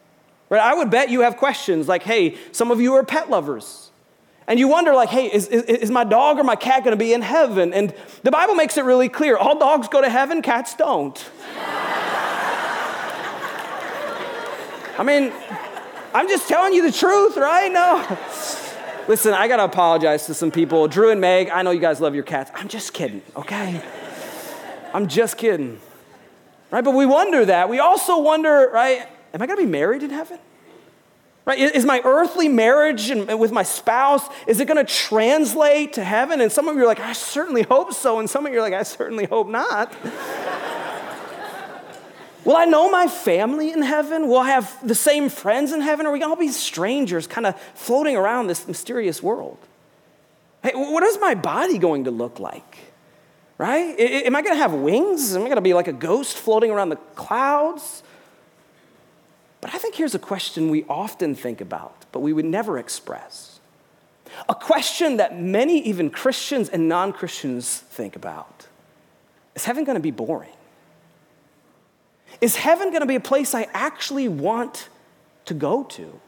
Right? 0.51 0.61
I 0.61 0.75
would 0.75 0.91
bet 0.91 1.11
you 1.11 1.21
have 1.21 1.37
questions 1.37 1.87
like, 1.87 2.03
hey, 2.03 2.37
some 2.51 2.73
of 2.73 2.81
you 2.81 2.95
are 2.95 3.05
pet 3.05 3.31
lovers. 3.31 3.93
And 4.49 4.59
you 4.59 4.67
wonder, 4.67 4.93
like, 4.93 5.11
hey, 5.11 5.27
is, 5.33 5.47
is, 5.47 5.63
is 5.63 5.89
my 5.89 6.03
dog 6.03 6.41
or 6.41 6.43
my 6.43 6.57
cat 6.57 6.83
going 6.83 6.91
to 6.91 6.99
be 6.99 7.15
in 7.15 7.23
heaven? 7.23 7.73
And 7.73 7.95
the 8.25 8.33
Bible 8.33 8.57
makes 8.57 8.77
it 8.77 8.85
really 8.85 9.09
clear 9.09 9.37
all 9.37 9.61
dogs 9.61 9.87
go 9.87 10.01
to 10.01 10.11
heaven, 10.11 10.43
cats 10.43 10.75
don't. 10.75 11.25
I 14.99 15.05
mean, 15.05 15.33
I'm 16.17 16.29
just 16.31 16.49
telling 16.49 16.73
you 16.73 16.81
the 16.81 16.97
truth, 16.97 17.37
right? 17.37 17.71
No. 17.71 18.19
Listen, 19.07 19.35
I 19.35 19.49
gotta 19.49 19.65
apologize 19.65 20.25
to 20.27 20.33
some 20.35 20.51
people. 20.51 20.89
Drew 20.89 21.11
and 21.11 21.21
Meg, 21.21 21.51
I 21.51 21.61
know 21.61 21.73
you 21.73 21.79
guys 21.79 22.01
love 22.01 22.15
your 22.15 22.25
cats. 22.25 22.51
I'm 22.55 22.69
just 22.69 22.95
kidding, 22.95 23.21
okay? 23.37 23.83
I'm 24.95 25.09
just 25.09 25.37
kidding. 25.37 25.79
Right? 26.71 26.83
But 26.83 26.93
we 26.93 27.05
wonder 27.05 27.45
that. 27.45 27.69
We 27.69 27.81
also 27.81 28.19
wonder, 28.19 28.71
right? 28.73 29.07
Am 29.35 29.43
I 29.43 29.47
gonna 29.47 29.61
be 29.61 29.67
married 29.67 30.03
in 30.03 30.09
heaven? 30.09 30.39
Right? 31.45 31.59
Is 31.59 31.85
my 31.85 32.01
earthly 32.03 32.49
marriage 32.49 33.11
and 33.11 33.39
with 33.39 33.53
my 33.53 33.63
spouse, 33.63 34.27
is 34.47 34.59
it 34.59 34.65
going 34.65 34.85
to 34.85 34.93
translate 34.93 35.93
to 35.93 36.03
heaven? 36.03 36.41
And 36.41 36.51
some 36.51 36.67
of 36.67 36.75
you 36.75 36.83
are 36.83 36.87
like, 36.87 36.99
I 36.99 37.13
certainly 37.13 37.63
hope 37.63 37.93
so. 37.93 38.19
And 38.19 38.29
some 38.29 38.47
of 38.47 38.53
you 38.53 38.59
are 38.59 38.63
like, 38.63 38.75
I 38.75 38.83
certainly 38.83 39.27
hope 39.27 39.47
not. 39.47 39.95
Will 42.47 42.57
I 42.57 42.65
know 42.65 42.89
my 42.89 43.09
family 43.09 43.73
in 43.73 43.83
heaven? 43.83 44.29
Will 44.29 44.39
I 44.39 44.51
have 44.51 44.87
the 44.87 44.95
same 44.95 45.29
friends 45.29 45.73
in 45.73 45.81
heaven? 45.81 46.07
Or 46.07 46.11
are 46.11 46.13
we 46.13 46.21
going 46.21 46.33
to 46.33 46.39
be 46.39 46.49
strangers 46.49 47.27
kind 47.27 47.45
of 47.45 47.61
floating 47.75 48.17
around 48.17 48.47
this 48.47 48.69
mysterious 48.69 49.21
world? 49.21 49.59
Hey, 50.63 50.71
what 50.73 51.03
is 51.03 51.19
my 51.21 51.35
body 51.35 51.77
going 51.77 52.05
to 52.05 52.13
look 52.13 52.39
like? 52.39 52.79
Right? 53.59 53.99
Am 53.99 54.37
I 54.37 54.43
going 54.43 54.55
to 54.55 54.61
have 54.61 54.73
wings? 54.73 55.35
Am 55.35 55.43
I 55.43 55.47
going 55.47 55.57
to 55.57 55.61
be 55.61 55.75
like 55.75 55.89
a 55.89 55.93
ghost 55.93 56.37
floating 56.37 56.71
around 56.71 56.91
the 56.91 56.97
clouds? 57.17 58.05
But 59.61 59.75
I 59.75 59.79
think 59.79 59.97
here's 59.97 60.15
a 60.15 60.21
question 60.21 60.71
we 60.71 60.85
often 60.89 61.35
think 61.35 61.61
about, 61.61 62.07
but 62.13 62.21
we 62.21 62.33
would 62.33 62.45
never 62.45 62.79
express. 62.79 63.59
A 64.49 64.55
question 64.55 65.17
that 65.17 65.41
many, 65.41 65.81
even 65.81 66.11
Christians 66.11 66.69
and 66.69 66.89
non 66.89 67.13
Christians, 67.13 67.79
think 67.79 68.15
about 68.15 68.69
Is 69.57 69.65
heaven 69.65 69.83
going 69.83 69.97
to 69.97 70.03
be 70.03 70.13
boring? 70.13 70.56
Is 72.41 72.57
heaven 72.57 72.91
going 72.91 73.01
to 73.01 73.07
be 73.07 73.15
a 73.15 73.21
place 73.21 73.55
I 73.55 73.69
actually 73.73 74.29
want 74.29 74.89
to 75.47 75.55
go 75.55 75.85
to? 75.85 76.21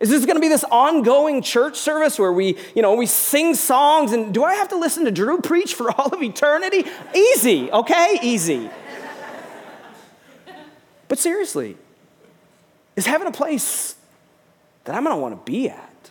Is 0.00 0.10
this 0.10 0.24
going 0.24 0.36
to 0.36 0.40
be 0.40 0.48
this 0.48 0.64
ongoing 0.64 1.42
church 1.42 1.76
service 1.76 2.18
where 2.18 2.32
we, 2.32 2.56
you 2.74 2.82
know, 2.82 2.94
we 2.94 3.06
sing 3.06 3.54
songs 3.54 4.12
and 4.12 4.32
do 4.32 4.44
I 4.44 4.54
have 4.54 4.68
to 4.68 4.76
listen 4.76 5.04
to 5.06 5.10
Drew 5.10 5.40
preach 5.40 5.74
for 5.74 5.90
all 5.98 6.08
of 6.08 6.22
eternity? 6.22 6.84
Easy, 7.14 7.70
okay? 7.70 8.18
Easy. 8.22 8.70
but 11.08 11.18
seriously, 11.18 11.76
is 12.94 13.06
heaven 13.06 13.26
a 13.26 13.32
place 13.32 13.96
that 14.84 14.94
I'm 14.94 15.04
going 15.04 15.16
to 15.16 15.20
want 15.20 15.44
to 15.44 15.50
be 15.50 15.68
at? 15.68 16.10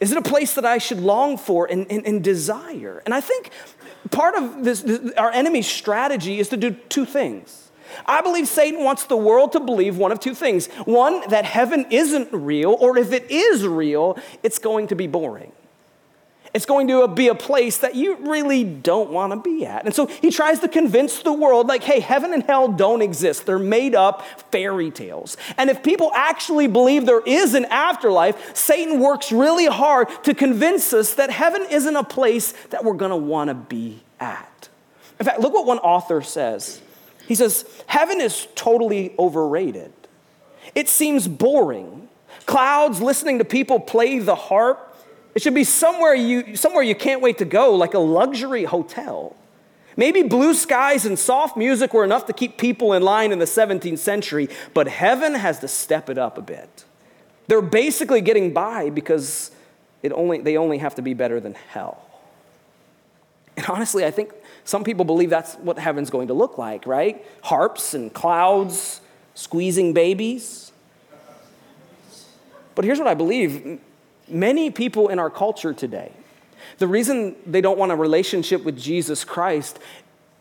Is 0.00 0.12
it 0.12 0.18
a 0.18 0.22
place 0.22 0.54
that 0.54 0.64
I 0.64 0.78
should 0.78 0.98
long 0.98 1.36
for 1.36 1.66
and, 1.70 1.86
and, 1.90 2.06
and 2.06 2.24
desire? 2.24 3.02
And 3.04 3.14
I 3.14 3.20
think 3.20 3.50
part 4.10 4.34
of 4.34 4.64
this, 4.64 4.82
this, 4.82 5.12
our 5.16 5.30
enemy's 5.30 5.66
strategy 5.66 6.38
is 6.38 6.48
to 6.50 6.56
do 6.56 6.72
two 6.88 7.04
things. 7.04 7.70
I 8.06 8.20
believe 8.20 8.46
Satan 8.48 8.84
wants 8.84 9.04
the 9.04 9.16
world 9.16 9.52
to 9.52 9.60
believe 9.60 9.96
one 9.96 10.12
of 10.12 10.20
two 10.20 10.34
things. 10.34 10.68
One, 10.84 11.28
that 11.30 11.44
heaven 11.44 11.86
isn't 11.90 12.28
real, 12.32 12.76
or 12.78 12.96
if 12.96 13.12
it 13.12 13.30
is 13.30 13.66
real, 13.66 14.16
it's 14.42 14.58
going 14.58 14.86
to 14.88 14.94
be 14.94 15.06
boring. 15.06 15.52
It's 16.52 16.66
going 16.66 16.88
to 16.88 17.06
be 17.06 17.28
a 17.28 17.34
place 17.34 17.78
that 17.78 17.94
you 17.94 18.16
really 18.16 18.64
don't 18.64 19.10
want 19.10 19.32
to 19.32 19.38
be 19.38 19.64
at. 19.64 19.84
And 19.84 19.94
so 19.94 20.06
he 20.06 20.32
tries 20.32 20.58
to 20.60 20.68
convince 20.68 21.22
the 21.22 21.32
world, 21.32 21.68
like, 21.68 21.84
hey, 21.84 22.00
heaven 22.00 22.34
and 22.34 22.42
hell 22.42 22.66
don't 22.66 23.02
exist. 23.02 23.46
They're 23.46 23.58
made 23.58 23.94
up 23.94 24.26
fairy 24.50 24.90
tales. 24.90 25.36
And 25.56 25.70
if 25.70 25.82
people 25.84 26.10
actually 26.12 26.66
believe 26.66 27.06
there 27.06 27.22
is 27.24 27.54
an 27.54 27.66
afterlife, 27.66 28.56
Satan 28.56 28.98
works 28.98 29.30
really 29.30 29.66
hard 29.66 30.08
to 30.24 30.34
convince 30.34 30.92
us 30.92 31.14
that 31.14 31.30
heaven 31.30 31.64
isn't 31.70 31.94
a 31.94 32.04
place 32.04 32.52
that 32.70 32.84
we're 32.84 32.94
going 32.94 33.12
to 33.12 33.16
want 33.16 33.48
to 33.48 33.54
be 33.54 34.02
at. 34.18 34.68
In 35.20 35.26
fact, 35.26 35.38
look 35.38 35.52
what 35.52 35.66
one 35.66 35.78
author 35.78 36.20
says. 36.20 36.80
He 37.28 37.36
says, 37.36 37.64
Heaven 37.86 38.20
is 38.20 38.48
totally 38.56 39.14
overrated. 39.20 39.92
It 40.74 40.88
seems 40.88 41.28
boring. 41.28 42.08
Clouds 42.46 43.00
listening 43.00 43.38
to 43.38 43.44
people 43.44 43.78
play 43.78 44.18
the 44.18 44.34
harp. 44.34 44.89
It 45.34 45.42
should 45.42 45.54
be 45.54 45.64
somewhere 45.64 46.14
you, 46.14 46.56
somewhere 46.56 46.82
you 46.82 46.94
can't 46.94 47.20
wait 47.20 47.38
to 47.38 47.44
go, 47.44 47.74
like 47.74 47.94
a 47.94 47.98
luxury 47.98 48.64
hotel. 48.64 49.36
Maybe 49.96 50.22
blue 50.22 50.54
skies 50.54 51.04
and 51.06 51.18
soft 51.18 51.56
music 51.56 51.92
were 51.92 52.04
enough 52.04 52.26
to 52.26 52.32
keep 52.32 52.56
people 52.56 52.92
in 52.92 53.02
line 53.02 53.32
in 53.32 53.38
the 53.38 53.44
17th 53.44 53.98
century, 53.98 54.48
but 54.74 54.88
heaven 54.88 55.34
has 55.34 55.60
to 55.60 55.68
step 55.68 56.08
it 56.08 56.18
up 56.18 56.38
a 56.38 56.42
bit. 56.42 56.84
They're 57.48 57.62
basically 57.62 58.20
getting 58.20 58.52
by 58.52 58.90
because 58.90 59.50
it 60.02 60.12
only, 60.12 60.40
they 60.40 60.56
only 60.56 60.78
have 60.78 60.94
to 60.96 61.02
be 61.02 61.14
better 61.14 61.40
than 61.40 61.54
hell. 61.54 62.06
And 63.56 63.66
honestly, 63.66 64.06
I 64.06 64.10
think 64.10 64.32
some 64.64 64.84
people 64.84 65.04
believe 65.04 65.30
that's 65.30 65.54
what 65.56 65.78
heaven's 65.78 66.10
going 66.10 66.28
to 66.28 66.34
look 66.34 66.56
like, 66.56 66.86
right? 66.86 67.24
Harps 67.42 67.92
and 67.92 68.12
clouds, 68.12 69.00
squeezing 69.34 69.92
babies. 69.92 70.72
But 72.74 72.84
here's 72.84 72.98
what 72.98 73.08
I 73.08 73.14
believe 73.14 73.80
many 74.30 74.70
people 74.70 75.08
in 75.08 75.18
our 75.18 75.30
culture 75.30 75.72
today, 75.72 76.12
the 76.78 76.86
reason 76.86 77.36
they 77.46 77.60
don't 77.60 77.78
want 77.78 77.92
a 77.92 77.96
relationship 77.96 78.64
with 78.64 78.78
Jesus 78.78 79.24
Christ 79.24 79.78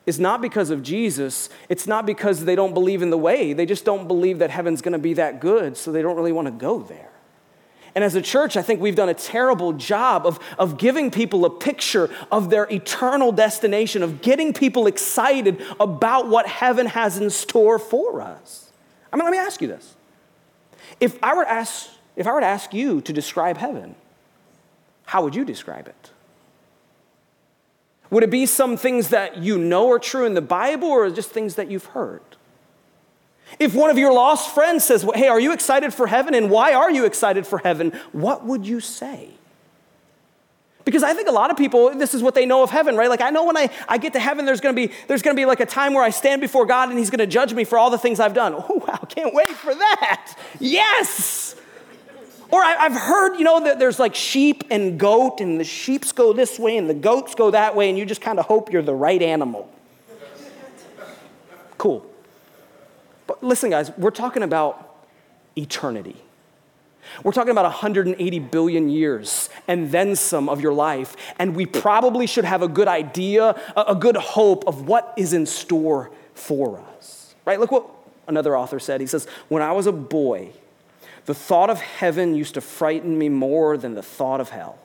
is 0.06 0.20
not 0.20 0.42
because 0.42 0.70
of 0.70 0.82
Jesus. 0.82 1.50
It's 1.70 1.86
not 1.86 2.06
because 2.06 2.46
they 2.46 2.56
don't 2.56 2.74
believe 2.74 3.02
in 3.02 3.10
the 3.10 3.18
way. 3.18 3.54
They 3.54 3.66
just 3.66 3.86
don't 3.86 4.08
believe 4.08 4.40
that 4.40 4.50
heaven's 4.50 4.82
going 4.82 4.94
to 4.94 5.00
be 5.00 5.14
that 5.14 5.40
good, 5.40 5.78
so 5.78 5.92
they 5.92 6.02
don't 6.02 6.16
really 6.16 6.32
want 6.32 6.48
to 6.48 6.52
go 6.52 6.80
there. 6.80 7.10
And 7.96 8.04
as 8.04 8.16
a 8.16 8.22
church, 8.22 8.56
I 8.56 8.62
think 8.62 8.82
we've 8.82 8.96
done 8.96 9.10
a 9.10 9.14
terrible 9.14 9.74
job 9.74 10.26
of, 10.26 10.40
of 10.58 10.78
giving 10.78 11.12
people 11.12 11.44
a 11.46 11.50
picture 11.50 12.10
of 12.32 12.50
their 12.50 12.66
eternal 12.72 13.32
destination, 13.32 14.04
of 14.04 14.22
getting 14.22 14.54
people 14.54 14.88
excited 14.88 15.62
about 15.80 16.28
what 16.28 16.48
heaven 16.48 16.86
has 16.86 17.18
in 17.18 17.30
store 17.30 17.80
for 17.80 18.22
us. 18.22 18.72
I 19.12 19.16
mean, 19.16 19.26
let 19.26 19.32
me 19.32 19.38
ask 19.38 19.62
you 19.62 19.68
this. 19.68 19.96
If 21.00 21.22
I 21.24 21.36
were 21.36 21.44
to 21.44 21.52
ask, 21.52 21.90
if 22.16 22.28
I 22.28 22.32
were 22.32 22.42
to 22.42 22.46
ask 22.46 22.74
you 22.74 23.02
to 23.02 23.14
describe 23.14 23.58
heaven, 23.58 23.96
how 25.06 25.24
would 25.24 25.36
you 25.36 25.46
describe 25.46 25.88
it? 25.88 26.12
Would 28.12 28.24
it 28.24 28.32
be 28.32 28.46
some 28.46 28.76
things 28.76 29.10
that 29.10 29.38
you 29.38 29.58
know 29.58 29.92
are 29.92 30.00
true 30.00 30.26
in 30.26 30.34
the 30.34 30.42
Bible 30.42 30.88
or 30.88 31.10
just 31.10 31.30
things 31.30 31.56
that 31.56 31.70
you've 31.70 31.86
heard? 31.86 32.22
If 33.60 33.74
one 33.74 33.90
of 33.90 33.98
your 33.98 34.14
lost 34.14 34.54
friends 34.54 34.84
says, 34.84 35.06
Hey, 35.16 35.28
are 35.28 35.40
you 35.40 35.54
excited 35.54 35.94
for 35.94 36.08
heaven? 36.08 36.34
And 36.34 36.50
why 36.50 36.74
are 36.74 36.92
you 36.92 37.06
excited 37.06 37.48
for 37.48 37.60
heaven? 37.60 37.92
What 38.12 38.46
would 38.46 38.66
you 38.66 38.80
say? 38.80 39.30
Because 40.86 41.04
I 41.04 41.14
think 41.14 41.28
a 41.28 41.32
lot 41.32 41.52
of 41.52 41.58
people, 41.58 41.94
this 41.96 42.16
is 42.16 42.24
what 42.24 42.34
they 42.34 42.46
know 42.46 42.64
of 42.64 42.72
heaven, 42.72 42.96
right? 42.96 43.10
Like 43.10 43.22
I 43.22 43.30
know 43.30 43.46
when 43.46 43.58
I, 43.58 43.70
I 43.88 44.00
get 44.00 44.14
to 44.14 44.20
heaven, 44.20 44.46
there's 44.46 44.62
gonna 44.62 44.74
be 44.74 44.92
there's 45.08 45.22
gonna 45.22 45.36
be 45.36 45.46
like 45.46 45.60
a 45.60 45.66
time 45.66 45.94
where 45.94 46.04
I 46.04 46.10
stand 46.10 46.42
before 46.42 46.66
God 46.66 46.90
and 46.90 46.98
He's 46.98 47.12
gonna 47.12 47.28
judge 47.28 47.54
me 47.54 47.64
for 47.64 47.78
all 47.78 47.90
the 47.92 47.98
things 47.98 48.20
I've 48.20 48.34
done. 48.34 48.56
Oh 48.56 48.84
wow, 48.88 48.98
can't 49.08 49.34
wait 49.34 49.50
for 49.50 49.76
that. 49.76 50.36
Yes. 50.60 51.56
Or 52.52 52.64
I, 52.64 52.88
have 52.88 52.94
heard, 52.94 53.38
you 53.38 53.44
know, 53.44 53.64
that 53.64 53.78
there's 53.78 54.00
like 54.00 54.16
sheep 54.16 54.64
and 54.72 55.00
goat, 55.00 55.40
and 55.40 55.60
the 55.60 55.64
sheeps 55.64 56.12
go 56.12 56.34
this 56.34 56.58
way 56.58 56.78
and 56.78 56.90
the 56.90 56.96
goats 56.96 57.36
go 57.36 57.52
that 57.52 57.76
way, 57.76 57.90
and 57.90 57.98
you 57.98 58.06
just 58.06 58.22
kind 58.22 58.40
of 58.40 58.46
hope 58.46 58.72
you're 58.72 58.82
the 58.82 58.96
right 58.96 59.22
animal. 59.22 59.72
Cool. 61.78 62.06
But 63.28 63.44
listen, 63.44 63.70
guys, 63.70 63.92
we're 63.98 64.12
talking 64.12 64.44
about 64.44 65.06
eternity. 65.56 66.16
We're 67.24 67.32
talking 67.32 67.52
about 67.52 67.66
180 67.66 68.40
billion 68.40 68.90
years 68.90 69.50
and 69.68 69.92
then 69.92 70.16
some 70.16 70.50
of 70.50 70.62
your 70.62 70.74
life. 70.74 71.16
And 71.38 71.56
we 71.56 71.66
probably 71.66 72.28
should 72.28 72.46
have 72.46 72.62
a 72.62 72.68
good 72.68 72.88
idea, 72.88 73.60
a 73.76 73.96
good 73.96 74.18
hope 74.18 74.68
of 74.68 74.88
what 74.88 75.14
is 75.18 75.34
in 75.34 75.46
store 75.46 76.12
for 76.34 76.80
us. 76.98 77.34
Right? 77.46 77.60
Look 77.60 77.72
what 77.72 77.90
another 78.28 78.58
author 78.58 78.80
said. 78.80 79.02
He 79.02 79.08
says, 79.08 79.28
When 79.48 79.62
I 79.64 79.72
was 79.72 79.88
a 79.88 79.92
boy, 79.92 80.52
the 81.26 81.34
thought 81.34 81.70
of 81.70 81.80
heaven 81.80 82.36
used 82.36 82.56
to 82.56 82.62
frighten 82.62 83.18
me 83.18 83.30
more 83.30 83.78
than 83.78 83.96
the 83.96 84.04
thought 84.04 84.42
of 84.42 84.50
hell. 84.50 84.80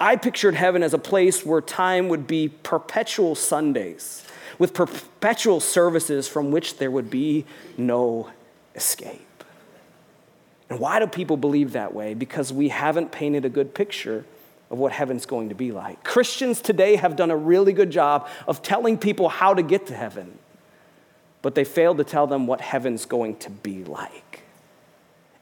I 0.00 0.16
pictured 0.16 0.54
heaven 0.54 0.82
as 0.82 0.94
a 0.94 0.98
place 0.98 1.44
where 1.44 1.60
time 1.60 2.08
would 2.08 2.26
be 2.26 2.48
perpetual 2.48 3.34
Sundays 3.34 4.24
with 4.58 4.74
perpetual 4.74 5.60
services 5.60 6.28
from 6.28 6.50
which 6.50 6.78
there 6.78 6.90
would 6.90 7.10
be 7.10 7.44
no 7.76 8.30
escape. 8.74 9.44
And 10.68 10.78
why 10.78 10.98
do 10.98 11.06
people 11.06 11.36
believe 11.36 11.72
that 11.72 11.94
way? 11.94 12.14
Because 12.14 12.52
we 12.52 12.68
haven't 12.68 13.12
painted 13.12 13.44
a 13.44 13.48
good 13.48 13.74
picture 13.74 14.24
of 14.70 14.78
what 14.78 14.92
heaven's 14.92 15.24
going 15.24 15.48
to 15.48 15.54
be 15.54 15.72
like. 15.72 16.04
Christians 16.04 16.60
today 16.60 16.96
have 16.96 17.16
done 17.16 17.30
a 17.30 17.36
really 17.36 17.72
good 17.72 17.90
job 17.90 18.28
of 18.46 18.60
telling 18.60 18.98
people 18.98 19.28
how 19.28 19.54
to 19.54 19.62
get 19.62 19.86
to 19.86 19.94
heaven, 19.94 20.38
but 21.40 21.54
they 21.54 21.64
failed 21.64 21.98
to 21.98 22.04
tell 22.04 22.26
them 22.26 22.46
what 22.46 22.60
heaven's 22.60 23.06
going 23.06 23.36
to 23.36 23.50
be 23.50 23.84
like. 23.84 24.37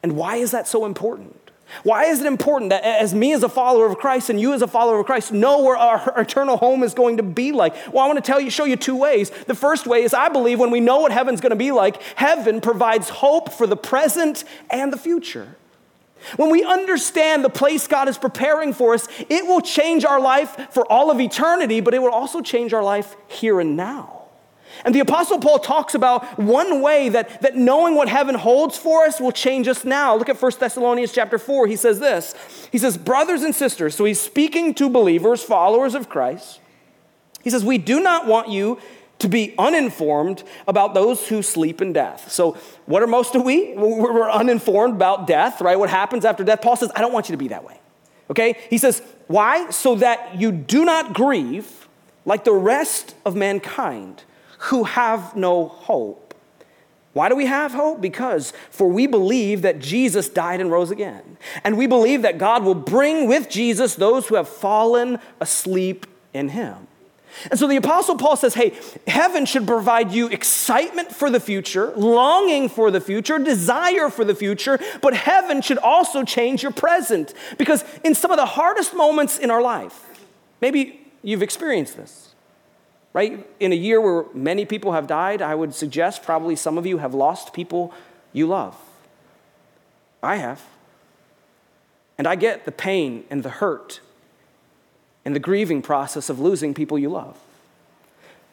And 0.03 0.15
why 0.15 0.37
is 0.37 0.51
that 0.51 0.67
so 0.67 0.85
important? 0.85 1.47
Why 1.83 2.05
is 2.05 2.21
it 2.21 2.25
important 2.25 2.69
that 2.69 2.83
as 2.83 3.13
me 3.13 3.33
as 3.33 3.43
a 3.43 3.49
follower 3.49 3.87
of 3.87 3.97
Christ 3.97 4.29
and 4.29 4.39
you 4.39 4.53
as 4.53 4.61
a 4.61 4.67
follower 4.67 4.99
of 4.99 5.05
Christ 5.05 5.33
know 5.33 5.63
where 5.63 5.75
our 5.75 6.13
eternal 6.19 6.57
home 6.57 6.81
is 6.81 6.93
going 6.93 7.17
to 7.17 7.23
be 7.23 7.51
like? 7.51 7.73
Well, 7.91 8.03
I 8.03 8.07
want 8.07 8.23
to 8.23 8.25
tell 8.25 8.39
you, 8.39 8.49
show 8.49 8.63
you 8.63 8.77
two 8.77 8.95
ways. 8.95 9.29
The 9.29 9.55
first 9.55 9.85
way 9.85 10.03
is 10.03 10.13
I 10.13 10.29
believe 10.29 10.59
when 10.59 10.71
we 10.71 10.79
know 10.79 10.99
what 10.99 11.11
heaven's 11.11 11.41
going 11.41 11.49
to 11.51 11.57
be 11.57 11.71
like, 11.71 12.01
heaven 12.15 12.61
provides 12.61 13.09
hope 13.09 13.51
for 13.51 13.67
the 13.67 13.75
present 13.75 14.45
and 14.69 14.93
the 14.93 14.97
future. 14.97 15.57
When 16.35 16.49
we 16.49 16.63
understand 16.63 17.43
the 17.43 17.49
place 17.49 17.87
God 17.87 18.07
is 18.07 18.17
preparing 18.17 18.73
for 18.73 18.93
us, 18.93 19.07
it 19.29 19.45
will 19.45 19.61
change 19.61 20.03
our 20.03 20.19
life 20.19 20.73
for 20.73 20.89
all 20.91 21.11
of 21.11 21.19
eternity, 21.19 21.79
but 21.79 21.93
it 21.93 22.01
will 22.01 22.11
also 22.11 22.41
change 22.41 22.73
our 22.73 22.83
life 22.83 23.15
here 23.27 23.59
and 23.59 23.77
now. 23.77 24.16
And 24.85 24.93
the 24.93 24.99
Apostle 24.99 25.39
Paul 25.39 25.59
talks 25.59 25.95
about 25.95 26.37
one 26.39 26.81
way 26.81 27.09
that, 27.09 27.41
that 27.41 27.55
knowing 27.55 27.95
what 27.95 28.09
heaven 28.09 28.35
holds 28.35 28.77
for 28.77 29.05
us 29.05 29.19
will 29.19 29.31
change 29.31 29.67
us 29.67 29.83
now. 29.85 30.15
Look 30.15 30.29
at 30.29 30.41
1 30.41 30.51
Thessalonians 30.59 31.11
chapter 31.11 31.37
4. 31.37 31.67
He 31.67 31.75
says 31.75 31.99
this 31.99 32.35
He 32.71 32.77
says, 32.77 32.97
Brothers 32.97 33.43
and 33.43 33.53
sisters, 33.53 33.95
so 33.95 34.05
he's 34.05 34.19
speaking 34.19 34.73
to 34.75 34.89
believers, 34.89 35.43
followers 35.43 35.95
of 35.95 36.09
Christ. 36.09 36.59
He 37.43 37.49
says, 37.49 37.63
We 37.63 37.77
do 37.77 38.01
not 38.01 38.27
want 38.27 38.49
you 38.49 38.79
to 39.19 39.27
be 39.27 39.55
uninformed 39.57 40.43
about 40.67 40.93
those 40.93 41.27
who 41.27 41.41
sleep 41.41 41.81
in 41.81 41.91
death. 41.93 42.31
So, 42.31 42.57
what 42.85 43.01
are 43.01 43.07
most 43.07 43.35
of 43.35 43.43
we? 43.43 43.73
We're 43.75 44.29
uninformed 44.29 44.95
about 44.95 45.27
death, 45.27 45.61
right? 45.61 45.77
What 45.77 45.89
happens 45.89 46.25
after 46.25 46.43
death? 46.43 46.61
Paul 46.61 46.75
says, 46.75 46.91
I 46.95 47.01
don't 47.01 47.13
want 47.13 47.29
you 47.29 47.33
to 47.33 47.37
be 47.37 47.47
that 47.49 47.63
way. 47.63 47.79
Okay? 48.29 48.57
He 48.69 48.77
says, 48.77 49.01
Why? 49.27 49.69
So 49.69 49.95
that 49.95 50.39
you 50.39 50.51
do 50.51 50.85
not 50.85 51.13
grieve 51.13 51.87
like 52.25 52.43
the 52.43 52.53
rest 52.53 53.15
of 53.25 53.35
mankind 53.35 54.23
who 54.57 54.83
have 54.85 55.35
no 55.35 55.67
hope. 55.67 56.33
Why 57.13 57.29
do 57.29 57.35
we 57.35 57.47
have 57.47 57.73
hope? 57.73 57.99
Because 57.99 58.53
for 58.69 58.87
we 58.87 59.07
believe 59.07 59.63
that 59.63 59.79
Jesus 59.79 60.29
died 60.29 60.61
and 60.61 60.71
rose 60.71 60.91
again. 60.91 61.37
And 61.63 61.75
we 61.75 61.87
believe 61.87 62.21
that 62.21 62.37
God 62.37 62.63
will 62.63 62.75
bring 62.75 63.27
with 63.27 63.49
Jesus 63.49 63.95
those 63.95 64.27
who 64.27 64.35
have 64.35 64.47
fallen 64.47 65.19
asleep 65.39 66.05
in 66.33 66.49
him. 66.49 66.87
And 67.49 67.59
so 67.59 67.67
the 67.67 67.75
Apostle 67.75 68.17
Paul 68.17 68.35
says, 68.35 68.53
hey, 68.53 68.73
heaven 69.07 69.45
should 69.45 69.67
provide 69.67 70.11
you 70.11 70.27
excitement 70.27 71.11
for 71.11 71.29
the 71.29 71.39
future, 71.39 71.91
longing 71.95 72.69
for 72.69 72.91
the 72.91 73.01
future, 73.01 73.37
desire 73.39 74.09
for 74.09 74.23
the 74.23 74.35
future, 74.35 74.79
but 75.01 75.13
heaven 75.15 75.61
should 75.61 75.77
also 75.79 76.23
change 76.23 76.63
your 76.63 76.71
present. 76.71 77.33
Because 77.57 77.83
in 78.03 78.15
some 78.15 78.31
of 78.31 78.37
the 78.37 78.45
hardest 78.45 78.95
moments 78.95 79.37
in 79.37 79.51
our 79.51 79.61
life, 79.61 80.05
maybe 80.61 81.05
you've 81.23 81.43
experienced 81.43 81.97
this 81.97 82.26
right? 83.17 83.47
In 83.59 83.71
a 83.71 83.75
year 83.75 83.99
where 83.99 84.25
many 84.35 84.63
people 84.63 84.91
have 84.91 85.07
died, 85.07 85.41
I 85.41 85.55
would 85.55 85.73
suggest 85.73 86.21
probably 86.21 86.55
some 86.55 86.77
of 86.77 86.85
you 86.85 86.99
have 86.99 87.15
lost 87.15 87.51
people 87.51 87.91
you 88.31 88.45
love. 88.45 88.77
I 90.21 90.35
have. 90.35 90.63
And 92.19 92.27
I 92.27 92.35
get 92.35 92.65
the 92.65 92.71
pain 92.71 93.23
and 93.31 93.41
the 93.41 93.49
hurt 93.49 94.01
and 95.25 95.35
the 95.35 95.39
grieving 95.39 95.81
process 95.81 96.29
of 96.29 96.39
losing 96.39 96.75
people 96.75 96.99
you 96.99 97.09
love. 97.09 97.35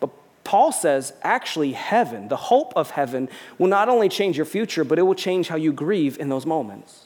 But 0.00 0.08
Paul 0.44 0.72
says 0.72 1.12
actually, 1.20 1.72
heaven, 1.72 2.28
the 2.28 2.36
hope 2.36 2.72
of 2.74 2.92
heaven, 2.92 3.28
will 3.58 3.68
not 3.68 3.90
only 3.90 4.08
change 4.08 4.38
your 4.38 4.46
future, 4.46 4.82
but 4.82 4.98
it 4.98 5.02
will 5.02 5.14
change 5.14 5.48
how 5.48 5.56
you 5.56 5.74
grieve 5.74 6.18
in 6.18 6.30
those 6.30 6.46
moments. 6.46 7.03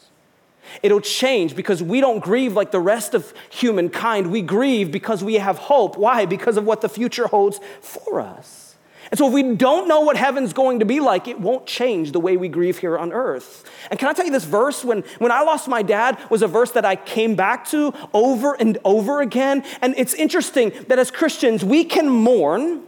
It'll 0.82 1.00
change 1.00 1.54
because 1.56 1.82
we 1.82 2.00
don't 2.00 2.20
grieve 2.20 2.54
like 2.54 2.70
the 2.70 2.80
rest 2.80 3.14
of 3.14 3.32
humankind. 3.50 4.30
We 4.30 4.42
grieve 4.42 4.90
because 4.90 5.22
we 5.24 5.34
have 5.34 5.58
hope. 5.58 5.96
Why? 5.96 6.26
Because 6.26 6.56
of 6.56 6.64
what 6.64 6.80
the 6.80 6.88
future 6.88 7.26
holds 7.26 7.60
for 7.80 8.20
us. 8.20 8.68
And 9.10 9.16
so, 9.16 9.26
if 9.28 9.32
we 9.32 9.54
don't 9.54 9.88
know 9.88 10.00
what 10.00 10.16
heaven's 10.16 10.52
going 10.52 10.80
to 10.80 10.84
be 10.84 11.00
like, 11.00 11.28
it 11.28 11.40
won't 11.40 11.66
change 11.66 12.12
the 12.12 12.20
way 12.20 12.36
we 12.36 12.48
grieve 12.48 12.78
here 12.78 12.98
on 12.98 13.12
earth. 13.12 13.68
And 13.90 13.98
can 13.98 14.08
I 14.08 14.12
tell 14.12 14.26
you 14.26 14.32
this 14.32 14.44
verse? 14.44 14.84
When, 14.84 15.02
when 15.18 15.32
I 15.32 15.40
lost 15.42 15.66
my 15.66 15.82
dad, 15.82 16.18
was 16.30 16.42
a 16.42 16.46
verse 16.46 16.72
that 16.72 16.84
I 16.84 16.96
came 16.96 17.34
back 17.34 17.66
to 17.68 17.94
over 18.12 18.54
and 18.54 18.76
over 18.84 19.22
again. 19.22 19.64
And 19.80 19.94
it's 19.96 20.12
interesting 20.14 20.72
that 20.88 20.98
as 20.98 21.10
Christians, 21.10 21.64
we 21.64 21.84
can 21.84 22.08
mourn, 22.08 22.82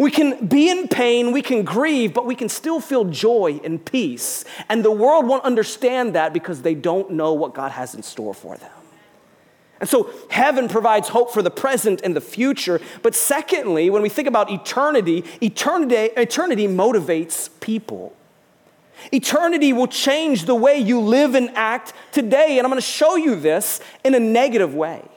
we 0.00 0.10
can 0.10 0.46
be 0.46 0.70
in 0.70 0.88
pain, 0.88 1.30
we 1.30 1.42
can 1.42 1.62
grieve, 1.62 2.14
but 2.14 2.24
we 2.24 2.34
can 2.34 2.48
still 2.48 2.80
feel 2.80 3.04
joy 3.04 3.60
and 3.62 3.84
peace. 3.84 4.46
And 4.70 4.82
the 4.82 4.90
world 4.90 5.26
won't 5.26 5.44
understand 5.44 6.14
that 6.14 6.32
because 6.32 6.62
they 6.62 6.74
don't 6.74 7.10
know 7.10 7.34
what 7.34 7.52
God 7.52 7.72
has 7.72 7.94
in 7.94 8.02
store 8.02 8.32
for 8.32 8.56
them. 8.56 8.72
And 9.78 9.86
so 9.86 10.10
heaven 10.30 10.68
provides 10.68 11.10
hope 11.10 11.34
for 11.34 11.42
the 11.42 11.50
present 11.50 12.00
and 12.02 12.16
the 12.16 12.20
future. 12.22 12.80
But 13.02 13.14
secondly, 13.14 13.90
when 13.90 14.00
we 14.00 14.08
think 14.08 14.26
about 14.26 14.50
eternity, 14.50 15.22
eternity, 15.42 16.14
eternity 16.16 16.66
motivates 16.66 17.50
people. 17.60 18.16
Eternity 19.12 19.74
will 19.74 19.86
change 19.86 20.46
the 20.46 20.54
way 20.54 20.78
you 20.78 20.98
live 20.98 21.34
and 21.34 21.50
act 21.50 21.92
today. 22.10 22.56
And 22.56 22.66
I'm 22.66 22.70
going 22.70 22.80
to 22.80 22.86
show 22.86 23.16
you 23.16 23.36
this 23.36 23.80
in 24.02 24.14
a 24.14 24.20
negative 24.20 24.74
way. 24.74 25.09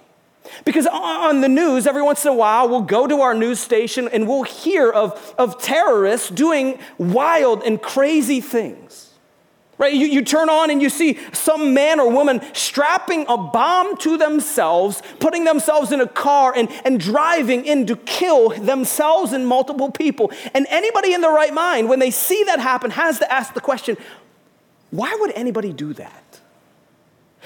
Because 0.66 0.88
on 0.88 1.42
the 1.42 1.50
news, 1.50 1.88
every 1.88 2.02
once 2.02 2.26
in 2.26 2.32
a 2.32 2.36
while, 2.36 2.70
we'll 2.70 2.82
go 2.82 3.08
to 3.08 3.22
our 3.22 3.34
news 3.34 3.60
station 3.60 4.08
and 4.12 4.28
we'll 4.28 4.44
hear 4.44 4.90
of, 4.90 5.34
of 5.38 5.62
terrorists 5.62 6.30
doing 6.30 6.80
wild 6.98 7.64
and 7.64 7.82
crazy 7.82 8.42
things. 8.42 9.14
Right? 9.80 9.94
You, 9.94 10.06
you 10.06 10.24
turn 10.24 10.50
on 10.50 10.70
and 10.70 10.82
you 10.82 10.90
see 10.90 11.20
some 11.34 11.74
man 11.74 12.00
or 12.00 12.10
woman 12.12 12.42
strapping 12.54 13.26
a 13.28 13.38
bomb 13.38 13.98
to 13.98 14.18
themselves, 14.18 15.02
putting 15.20 15.46
themselves 15.46 15.92
in 15.92 16.00
a 16.00 16.08
car 16.08 16.54
and, 16.56 16.70
and 16.86 17.00
driving 17.00 17.66
in 17.66 17.88
to 17.88 17.96
kill 17.96 18.50
themselves 18.50 19.34
and 19.34 19.48
multiple 19.48 19.92
people. 19.92 20.32
And 20.54 20.68
anybody 20.70 21.14
in 21.14 21.22
their 21.22 21.34
right 21.34 21.54
mind, 21.54 21.90
when 21.90 22.00
they 22.00 22.12
see 22.12 22.44
that 22.46 22.60
happen, 22.60 22.92
has 22.92 23.20
to 23.20 23.32
ask 23.32 23.54
the 23.54 23.62
question 23.62 23.98
why 24.92 25.18
would 25.20 25.32
anybody 25.32 25.74
do 25.74 25.92
that? 25.94 26.40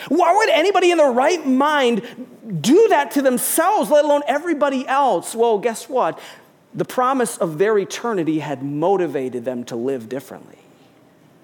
Why 0.09 0.35
would 0.35 0.49
anybody 0.49 0.91
in 0.91 0.97
their 0.97 1.11
right 1.11 1.45
mind 1.45 2.03
do 2.61 2.87
that 2.89 3.11
to 3.11 3.21
themselves, 3.21 3.89
let 3.89 4.05
alone 4.05 4.21
everybody 4.27 4.87
else? 4.87 5.35
Well, 5.35 5.57
guess 5.57 5.89
what? 5.89 6.19
The 6.73 6.85
promise 6.85 7.37
of 7.37 7.57
their 7.57 7.77
eternity 7.77 8.39
had 8.39 8.63
motivated 8.63 9.45
them 9.45 9.63
to 9.65 9.75
live 9.75 10.09
differently. 10.09 10.59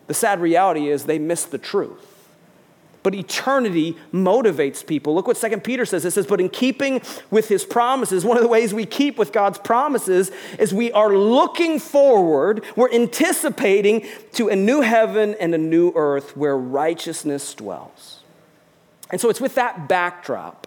The 0.07 0.13
sad 0.13 0.39
reality 0.39 0.89
is 0.89 1.05
they 1.05 1.19
miss 1.19 1.45
the 1.45 1.57
truth. 1.57 2.09
But 3.03 3.13
eternity 3.13 3.97
motivates 4.13 4.85
people. 4.85 5.13
Look 5.13 5.27
what 5.27 5.35
2 5.35 5.57
Peter 5.57 5.85
says. 5.85 6.05
It 6.05 6.11
says, 6.11 6.25
But 6.25 6.39
in 6.39 6.47
keeping 6.49 7.01
with 7.29 7.49
his 7.49 7.65
promises, 7.65 8.23
one 8.23 8.37
of 8.37 8.43
the 8.43 8.49
ways 8.49 8.73
we 8.73 8.85
keep 8.85 9.17
with 9.17 9.33
God's 9.33 9.57
promises 9.57 10.31
is 10.57 10.73
we 10.73 10.91
are 10.93 11.15
looking 11.15 11.79
forward, 11.79 12.63
we're 12.77 12.91
anticipating 12.93 14.07
to 14.33 14.47
a 14.47 14.55
new 14.55 14.79
heaven 14.81 15.35
and 15.39 15.53
a 15.53 15.57
new 15.57 15.91
earth 15.95 16.37
where 16.37 16.57
righteousness 16.57 17.53
dwells. 17.53 18.22
And 19.13 19.21
so 19.21 19.29
it's 19.29 19.39
with 19.39 19.53
that 19.53 19.87
backdrop, 19.87 20.65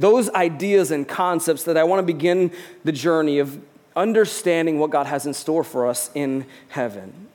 those 0.00 0.28
ideas 0.30 0.90
and 0.90 1.06
concepts, 1.06 1.62
that 1.62 1.76
I 1.76 1.84
want 1.84 2.00
to 2.00 2.12
begin 2.12 2.50
the 2.82 2.90
journey 2.90 3.38
of 3.38 3.56
understanding 3.94 4.80
what 4.80 4.90
God 4.90 5.06
has 5.06 5.26
in 5.26 5.32
store 5.32 5.62
for 5.62 5.86
us 5.86 6.10
in 6.12 6.44
heaven. 6.70 7.28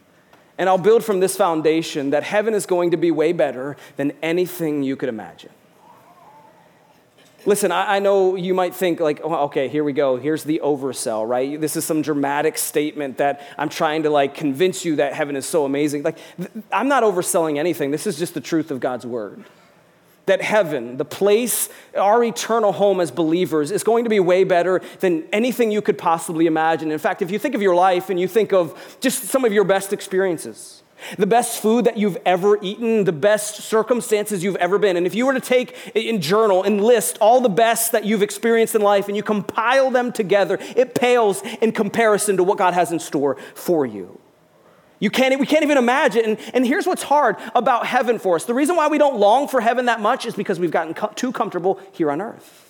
And 0.57 0.67
I'll 0.67 0.77
build 0.77 1.05
from 1.05 1.21
this 1.21 1.37
foundation 1.37 2.09
that 2.09 2.23
heaven 2.23 2.53
is 2.53 2.65
going 2.65 2.91
to 2.91 2.97
be 2.97 3.09
way 3.09 3.31
better 3.31 3.77
than 3.95 4.11
anything 4.21 4.83
you 4.83 4.97
could 4.97 5.07
imagine. 5.07 5.51
Listen, 7.45 7.71
I, 7.71 7.95
I, 7.95 7.99
know 7.99 8.35
you 8.35 8.53
might 8.53 8.75
think, 8.75 8.99
like, 8.99 9.21
oh, 9.23 9.45
okay, 9.45 9.69
here 9.69 9.85
we 9.85 9.93
go. 9.93 10.17
Here's 10.17 10.43
the 10.43 10.59
oversell, 10.61 11.25
right? 11.25 11.61
This 11.61 11.77
is 11.77 11.85
some 11.85 12.01
dramatic 12.01 12.57
statement 12.57 13.19
that 13.19 13.47
I'm 13.57 13.69
trying 13.69 14.03
to, 14.03 14.09
like, 14.09 14.35
convince 14.35 14.83
you 14.83 14.97
that 14.97 15.13
heaven 15.13 15.37
is 15.37 15.45
so 15.45 15.63
amazing. 15.63 16.03
Like, 16.03 16.17
th- 16.35 16.49
I'm 16.69 16.89
not 16.89 17.03
overselling 17.03 17.57
anything. 17.57 17.91
This 17.91 18.05
is 18.05 18.19
just 18.19 18.33
the 18.33 18.41
truth 18.41 18.71
of 18.71 18.81
God's 18.81 19.05
word 19.05 19.45
that 20.27 20.41
heaven, 20.41 20.97
the 20.97 21.05
place, 21.05 21.69
our 21.97 22.23
eternal 22.23 22.71
home 22.71 23.01
as 23.01 23.11
believers, 23.11 23.71
is 23.71 23.83
going 23.83 24.03
to 24.03 24.09
be 24.09 24.19
way 24.19 24.43
better 24.43 24.81
than 24.99 25.23
anything 25.33 25.71
you 25.71 25.81
could 25.81 25.97
possibly 25.97 26.45
imagine. 26.45 26.91
In 26.91 26.99
fact, 26.99 27.21
if 27.21 27.31
you 27.31 27.39
think 27.39 27.55
of 27.55 27.61
your 27.61 27.75
life 27.75 28.09
and 28.09 28.19
you 28.19 28.27
think 28.27 28.53
of 28.53 28.97
just 29.01 29.23
some 29.23 29.43
of 29.43 29.51
your 29.51 29.63
best 29.63 29.91
experiences, 29.91 30.83
the 31.17 31.27
best 31.27 31.61
food 31.61 31.85
that 31.85 31.97
you've 31.97 32.17
ever 32.25 32.57
eaten, 32.61 33.03
the 33.03 33.11
best 33.11 33.57
circumstances 33.61 34.43
you've 34.43 34.55
ever 34.57 34.77
been. 34.77 34.97
And 34.97 35.05
if 35.05 35.15
you 35.15 35.25
were 35.25 35.33
to 35.33 35.39
take 35.39 35.75
in 35.95 36.21
journal 36.21 36.63
and 36.63 36.83
list 36.83 37.17
all 37.21 37.39
the 37.39 37.49
best 37.49 37.91
that 37.91 38.03
you've 38.03 38.23
experienced 38.23 38.75
in 38.75 38.81
life 38.81 39.07
and 39.07 39.15
you 39.15 39.23
compile 39.23 39.91
them 39.91 40.11
together, 40.11 40.57
it 40.75 40.95
pales 40.95 41.41
in 41.61 41.71
comparison 41.71 42.37
to 42.37 42.43
what 42.43 42.57
God 42.57 42.73
has 42.73 42.91
in 42.91 42.99
store 42.99 43.37
for 43.53 43.85
you. 43.85 44.19
You 44.99 45.09
can't, 45.09 45.39
we 45.39 45.45
can't 45.45 45.63
even 45.63 45.77
imagine. 45.77 46.25
And, 46.25 46.39
and 46.53 46.65
here's 46.65 46.87
what's 46.87 47.03
hard 47.03 47.35
about 47.53 47.85
heaven 47.85 48.17
for 48.17 48.35
us. 48.35 48.45
The 48.45 48.53
reason 48.53 48.75
why 48.75 48.87
we 48.87 48.97
don't 48.97 49.17
long 49.17 49.47
for 49.47 49.61
heaven 49.61 49.85
that 49.85 49.99
much 49.99 50.25
is 50.25 50.35
because 50.35 50.59
we've 50.59 50.71
gotten 50.71 50.93
co- 50.93 51.11
too 51.15 51.31
comfortable 51.31 51.79
here 51.91 52.09
on 52.09 52.21
earth. 52.21 52.63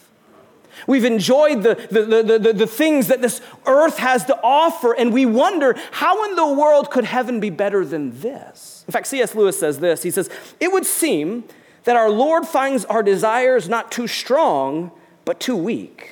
We've 0.86 1.06
enjoyed 1.06 1.64
the, 1.64 1.76
the, 1.90 2.24
the, 2.24 2.40
the, 2.40 2.54
the 2.54 2.68
things 2.68 3.08
that 3.08 3.22
this 3.22 3.42
earth 3.66 3.98
has 3.98 4.26
to 4.26 4.40
offer, 4.44 4.94
and 4.94 5.12
we 5.12 5.26
wonder 5.26 5.76
how 5.92 6.26
in 6.26 6.36
the 6.36 6.48
world 6.48 6.92
could 6.92 7.06
heaven 7.06 7.40
be 7.40 7.50
better 7.50 7.84
than 7.84 8.20
this? 8.20 8.84
In 8.88 8.92
fact, 8.92 9.08
C.S. 9.08 9.34
Lewis 9.34 9.60
says 9.60 9.80
this 9.80 10.04
He 10.04 10.12
says, 10.12 10.30
It 10.60 10.72
would 10.72 10.86
seem 10.86 11.46
that 11.86 11.96
our 11.96 12.10
Lord 12.10 12.46
finds 12.46 12.86
our 12.86 13.02
desires 13.02 13.68
not 13.68 13.92
too 13.92 14.08
strong, 14.08 14.92
but 15.26 15.40
too 15.40 15.56
weak. 15.56 16.12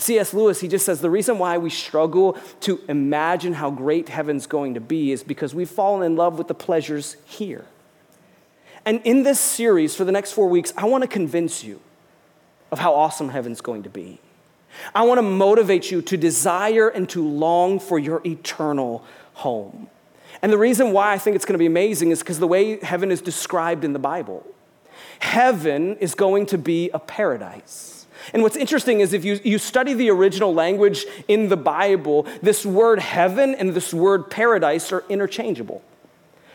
And 0.00 0.04
C.S. 0.06 0.32
Lewis, 0.32 0.60
he 0.60 0.66
just 0.66 0.86
says 0.86 1.02
the 1.02 1.10
reason 1.10 1.38
why 1.38 1.58
we 1.58 1.68
struggle 1.68 2.38
to 2.60 2.80
imagine 2.88 3.52
how 3.52 3.70
great 3.70 4.08
heaven's 4.08 4.46
going 4.46 4.72
to 4.72 4.80
be 4.80 5.12
is 5.12 5.22
because 5.22 5.54
we've 5.54 5.68
fallen 5.68 6.02
in 6.02 6.16
love 6.16 6.38
with 6.38 6.48
the 6.48 6.54
pleasures 6.54 7.18
here. 7.26 7.66
And 8.86 9.02
in 9.04 9.24
this 9.24 9.38
series, 9.38 9.94
for 9.94 10.06
the 10.06 10.10
next 10.10 10.32
four 10.32 10.48
weeks, 10.48 10.72
I 10.74 10.86
want 10.86 11.02
to 11.02 11.06
convince 11.06 11.62
you 11.62 11.80
of 12.70 12.78
how 12.78 12.94
awesome 12.94 13.28
heaven's 13.28 13.60
going 13.60 13.82
to 13.82 13.90
be. 13.90 14.20
I 14.94 15.02
want 15.02 15.18
to 15.18 15.22
motivate 15.22 15.90
you 15.90 16.00
to 16.00 16.16
desire 16.16 16.88
and 16.88 17.06
to 17.10 17.22
long 17.22 17.78
for 17.78 17.98
your 17.98 18.22
eternal 18.24 19.04
home. 19.34 19.90
And 20.40 20.50
the 20.50 20.56
reason 20.56 20.92
why 20.92 21.12
I 21.12 21.18
think 21.18 21.36
it's 21.36 21.44
going 21.44 21.58
to 21.58 21.62
be 21.62 21.66
amazing 21.66 22.10
is 22.10 22.20
because 22.20 22.38
the 22.38 22.48
way 22.48 22.80
heaven 22.80 23.10
is 23.10 23.20
described 23.20 23.84
in 23.84 23.92
the 23.92 23.98
Bible. 23.98 24.46
Heaven 25.18 25.98
is 25.98 26.14
going 26.14 26.46
to 26.46 26.56
be 26.56 26.88
a 26.94 26.98
paradise. 26.98 27.99
And 28.32 28.42
what's 28.42 28.56
interesting 28.56 29.00
is 29.00 29.12
if 29.12 29.24
you, 29.24 29.40
you 29.44 29.58
study 29.58 29.94
the 29.94 30.10
original 30.10 30.54
language 30.54 31.04
in 31.28 31.48
the 31.48 31.56
Bible, 31.56 32.26
this 32.42 32.64
word 32.64 33.00
heaven 33.00 33.54
and 33.54 33.74
this 33.74 33.92
word 33.92 34.30
paradise 34.30 34.92
are 34.92 35.04
interchangeable. 35.08 35.82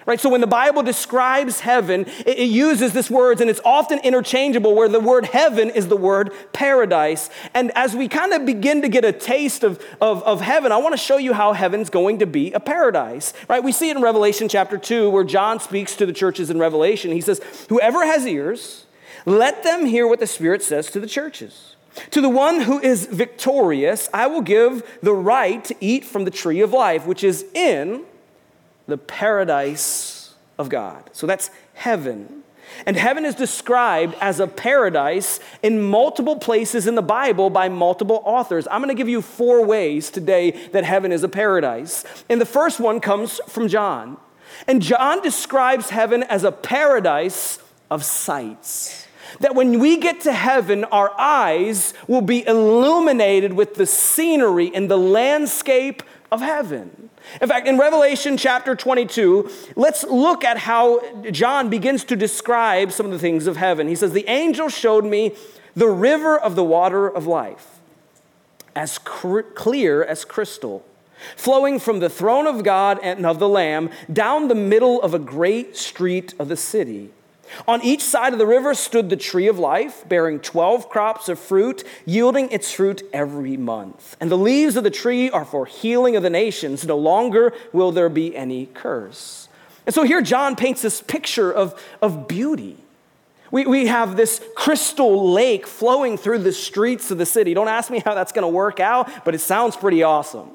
Right? 0.06 0.20
So 0.20 0.30
when 0.30 0.42
the 0.42 0.48
Bible 0.48 0.84
describes 0.84 1.62
heaven, 1.62 2.06
it, 2.28 2.38
it, 2.38 2.50
uses 2.50 2.94
this 2.94 3.10
words 3.10 3.42
and 3.42 3.50
it's 3.50 3.62
often 3.66 3.98
interchangeable 4.00 4.76
where 4.76 4.88
the 4.88 5.00
word 5.00 5.26
heaven 5.26 5.72
is 5.72 5.88
the 5.88 5.98
word 5.98 6.32
paradise. 6.54 7.32
And 7.56 7.72
as 7.76 7.96
we 7.96 8.08
kind 8.08 8.32
of 8.32 8.46
begin 8.46 8.84
to 8.84 8.88
get 8.88 9.04
a 9.04 9.12
taste 9.12 9.64
of, 9.64 9.84
of, 10.00 10.22
of 10.22 10.42
heaven, 10.42 10.72
I 10.72 10.78
want 10.78 10.94
to 10.94 10.98
show 10.98 11.18
you 11.18 11.34
how 11.34 11.54
heaven's 11.54 11.90
going 11.90 12.20
to 12.20 12.28
be 12.28 12.54
a 12.54 12.60
paradise. 12.60 13.34
Right? 13.50 13.64
We 13.64 13.72
see 13.72 13.90
it 13.90 13.98
in 13.98 14.04
Revelation 14.04 14.48
chapter 14.48 14.78
2 14.78 15.10
where 15.10 15.24
John 15.24 15.60
speaks 15.60 15.96
to 15.96 16.06
the 16.06 16.14
churches 16.14 16.52
in 16.52 16.60
Revelation. 16.60 17.12
He 17.12 17.22
says, 17.22 17.42
Whoever 17.70 18.06
has 18.06 18.28
ears, 18.28 18.85
let 19.26 19.64
them 19.64 19.86
hear 19.86 20.08
what 20.08 20.20
the 20.20 20.28
Spirit 20.28 20.62
says 20.62 20.90
to 20.92 21.00
the 21.00 21.08
churches. 21.08 21.76
To 22.12 22.22
the 22.22 22.30
one 22.30 22.62
who 22.62 22.80
is 22.80 23.06
victorious, 23.06 24.10
I 24.14 24.28
will 24.28 24.42
give 24.42 24.84
the 25.02 25.14
right 25.14 25.64
to 25.66 25.76
eat 25.80 26.06
from 26.06 26.26
the 26.26 26.32
tree 26.32 26.62
of 26.62 26.74
life, 26.74 27.06
which 27.06 27.24
is 27.24 27.46
in 27.54 28.04
the 28.88 28.98
paradise 28.98 30.34
of 30.60 30.70
God. 30.70 31.10
So 31.14 31.26
that's 31.26 31.50
heaven. 31.74 32.44
And 32.86 32.98
heaven 32.98 33.26
is 33.26 33.36
described 33.36 34.16
as 34.20 34.40
a 34.40 34.48
paradise 34.48 35.40
in 35.64 35.82
multiple 35.82 36.38
places 36.38 36.88
in 36.88 36.96
the 36.96 37.02
Bible 37.02 37.50
by 37.50 37.70
multiple 37.70 38.22
authors. 38.26 38.68
I'm 38.70 38.82
going 38.82 38.96
to 38.96 39.00
give 39.00 39.10
you 39.10 39.22
four 39.22 39.66
ways 39.66 40.10
today 40.10 40.52
that 40.72 40.84
heaven 40.84 41.12
is 41.12 41.24
a 41.24 41.30
paradise. 41.30 42.04
And 42.30 42.42
the 42.42 42.46
first 42.46 42.80
one 42.80 43.00
comes 43.00 43.40
from 43.48 43.68
John. 43.68 44.18
And 44.68 44.82
John 44.82 45.22
describes 45.22 45.90
heaven 45.90 46.24
as 46.24 46.44
a 46.44 46.52
paradise 46.52 47.60
of 47.90 48.04
sights. 48.04 49.05
That 49.40 49.56
when 49.56 49.80
we 49.80 49.98
get 49.98 50.22
to 50.22 50.34
heaven, 50.34 50.84
our 50.86 51.12
eyes 51.20 51.94
will 52.08 52.22
be 52.22 52.46
illuminated 52.46 53.54
with 53.54 53.76
the 53.76 53.86
scenery 53.86 54.74
and 54.74 54.90
the 54.90 54.98
landscape 54.98 56.04
of 56.32 56.42
heaven. 56.42 57.10
In 57.42 57.50
fact, 57.50 57.68
in 57.68 57.78
Revelation 57.78 58.38
chapter 58.38 58.76
22, 58.76 59.50
let's 59.76 60.04
look 60.04 60.44
at 60.44 60.58
how 60.58 61.02
John 61.32 61.70
begins 61.70 62.04
to 62.06 62.16
describe 62.16 62.92
some 62.92 63.08
of 63.08 63.12
the 63.12 63.20
things 63.20 63.48
of 63.48 63.58
heaven. 63.58 63.88
He 63.88 63.96
says, 63.96 64.12
The 64.12 64.28
angel 64.28 64.70
showed 64.70 65.06
me 65.06 65.36
the 65.76 65.90
river 65.90 66.38
of 66.38 66.56
the 66.56 66.64
water 66.64 67.08
of 67.08 67.28
life, 67.28 67.80
as 68.76 68.98
cr- 69.00 69.42
clear 69.42 70.04
as 70.04 70.24
crystal, 70.24 70.86
flowing 71.36 71.80
from 71.80 72.00
the 72.00 72.10
throne 72.10 72.48
of 72.48 72.64
God 72.64 73.00
and 73.02 73.26
of 73.26 73.40
the 73.40 73.50
Lamb 73.50 73.90
down 74.12 74.48
the 74.48 74.56
middle 74.56 75.02
of 75.02 75.14
a 75.14 75.20
great 75.20 75.76
street 75.76 76.34
of 76.40 76.48
the 76.48 76.58
city. 76.58 77.12
On 77.68 77.82
each 77.82 78.02
side 78.02 78.34
of 78.34 78.40
the 78.40 78.46
river 78.46 78.74
stood 78.74 79.10
the 79.10 79.18
tree 79.18 79.48
of 79.48 79.60
life, 79.60 80.08
bearing 80.08 80.40
12 80.40 80.90
crops 80.90 81.30
of 81.30 81.40
fruit, 81.40 81.84
yielding 82.06 82.50
its 82.52 82.72
fruit 82.72 83.04
every 83.14 83.58
month. 83.58 84.16
And 84.20 84.32
the 84.32 84.38
leaves 84.38 84.76
of 84.76 84.84
the 84.84 84.92
tree 84.92 85.30
are 85.30 85.46
for 85.46 85.66
healing 85.66 86.16
of 86.16 86.24
the 86.24 86.30
nations. 86.30 86.86
No 86.86 86.98
longer 86.98 87.54
will 87.74 87.92
there 87.92 88.10
be 88.10 88.36
any 88.36 88.68
curse. 88.68 89.48
And 89.86 89.94
so 89.94 90.04
here 90.04 90.22
John 90.22 90.56
paints 90.56 90.82
this 90.82 91.02
picture 91.02 91.52
of, 91.52 91.80
of 92.02 92.28
beauty. 92.28 92.78
We, 93.52 93.66
we 93.66 93.86
have 93.88 94.18
this 94.18 94.44
crystal 94.56 95.32
lake 95.32 95.68
flowing 95.68 96.18
through 96.18 96.40
the 96.40 96.52
streets 96.52 97.12
of 97.12 97.18
the 97.18 97.26
city. 97.26 97.54
Don't 97.54 97.68
ask 97.68 97.92
me 97.92 98.00
how 98.00 98.16
that's 98.16 98.32
going 98.32 98.44
to 98.44 98.50
work 98.50 98.80
out, 98.80 99.10
but 99.24 99.36
it 99.36 99.40
sounds 99.40 99.76
pretty 99.76 100.04
awesome. 100.04 100.50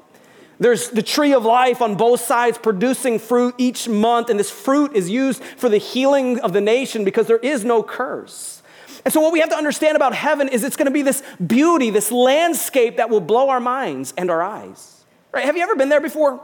There's 0.61 0.89
the 0.89 1.01
tree 1.01 1.33
of 1.33 1.43
life 1.43 1.81
on 1.81 1.95
both 1.95 2.21
sides 2.21 2.59
producing 2.59 3.17
fruit 3.17 3.55
each 3.57 3.89
month, 3.89 4.29
and 4.29 4.39
this 4.39 4.51
fruit 4.51 4.95
is 4.95 5.09
used 5.09 5.43
for 5.43 5.69
the 5.69 5.79
healing 5.79 6.39
of 6.41 6.53
the 6.53 6.61
nation 6.61 7.03
because 7.03 7.25
there 7.25 7.39
is 7.39 7.65
no 7.65 7.81
curse. 7.81 8.61
And 9.03 9.11
so, 9.11 9.21
what 9.21 9.33
we 9.33 9.39
have 9.39 9.49
to 9.49 9.55
understand 9.55 9.95
about 9.95 10.13
heaven 10.13 10.47
is 10.47 10.63
it's 10.63 10.75
going 10.75 10.85
to 10.85 10.91
be 10.91 11.01
this 11.01 11.23
beauty, 11.45 11.89
this 11.89 12.11
landscape 12.11 12.97
that 12.97 13.09
will 13.09 13.21
blow 13.21 13.49
our 13.49 13.59
minds 13.59 14.13
and 14.15 14.29
our 14.29 14.43
eyes. 14.43 15.03
Right? 15.31 15.45
Have 15.45 15.57
you 15.57 15.63
ever 15.63 15.75
been 15.75 15.89
there 15.89 15.99
before? 15.99 16.39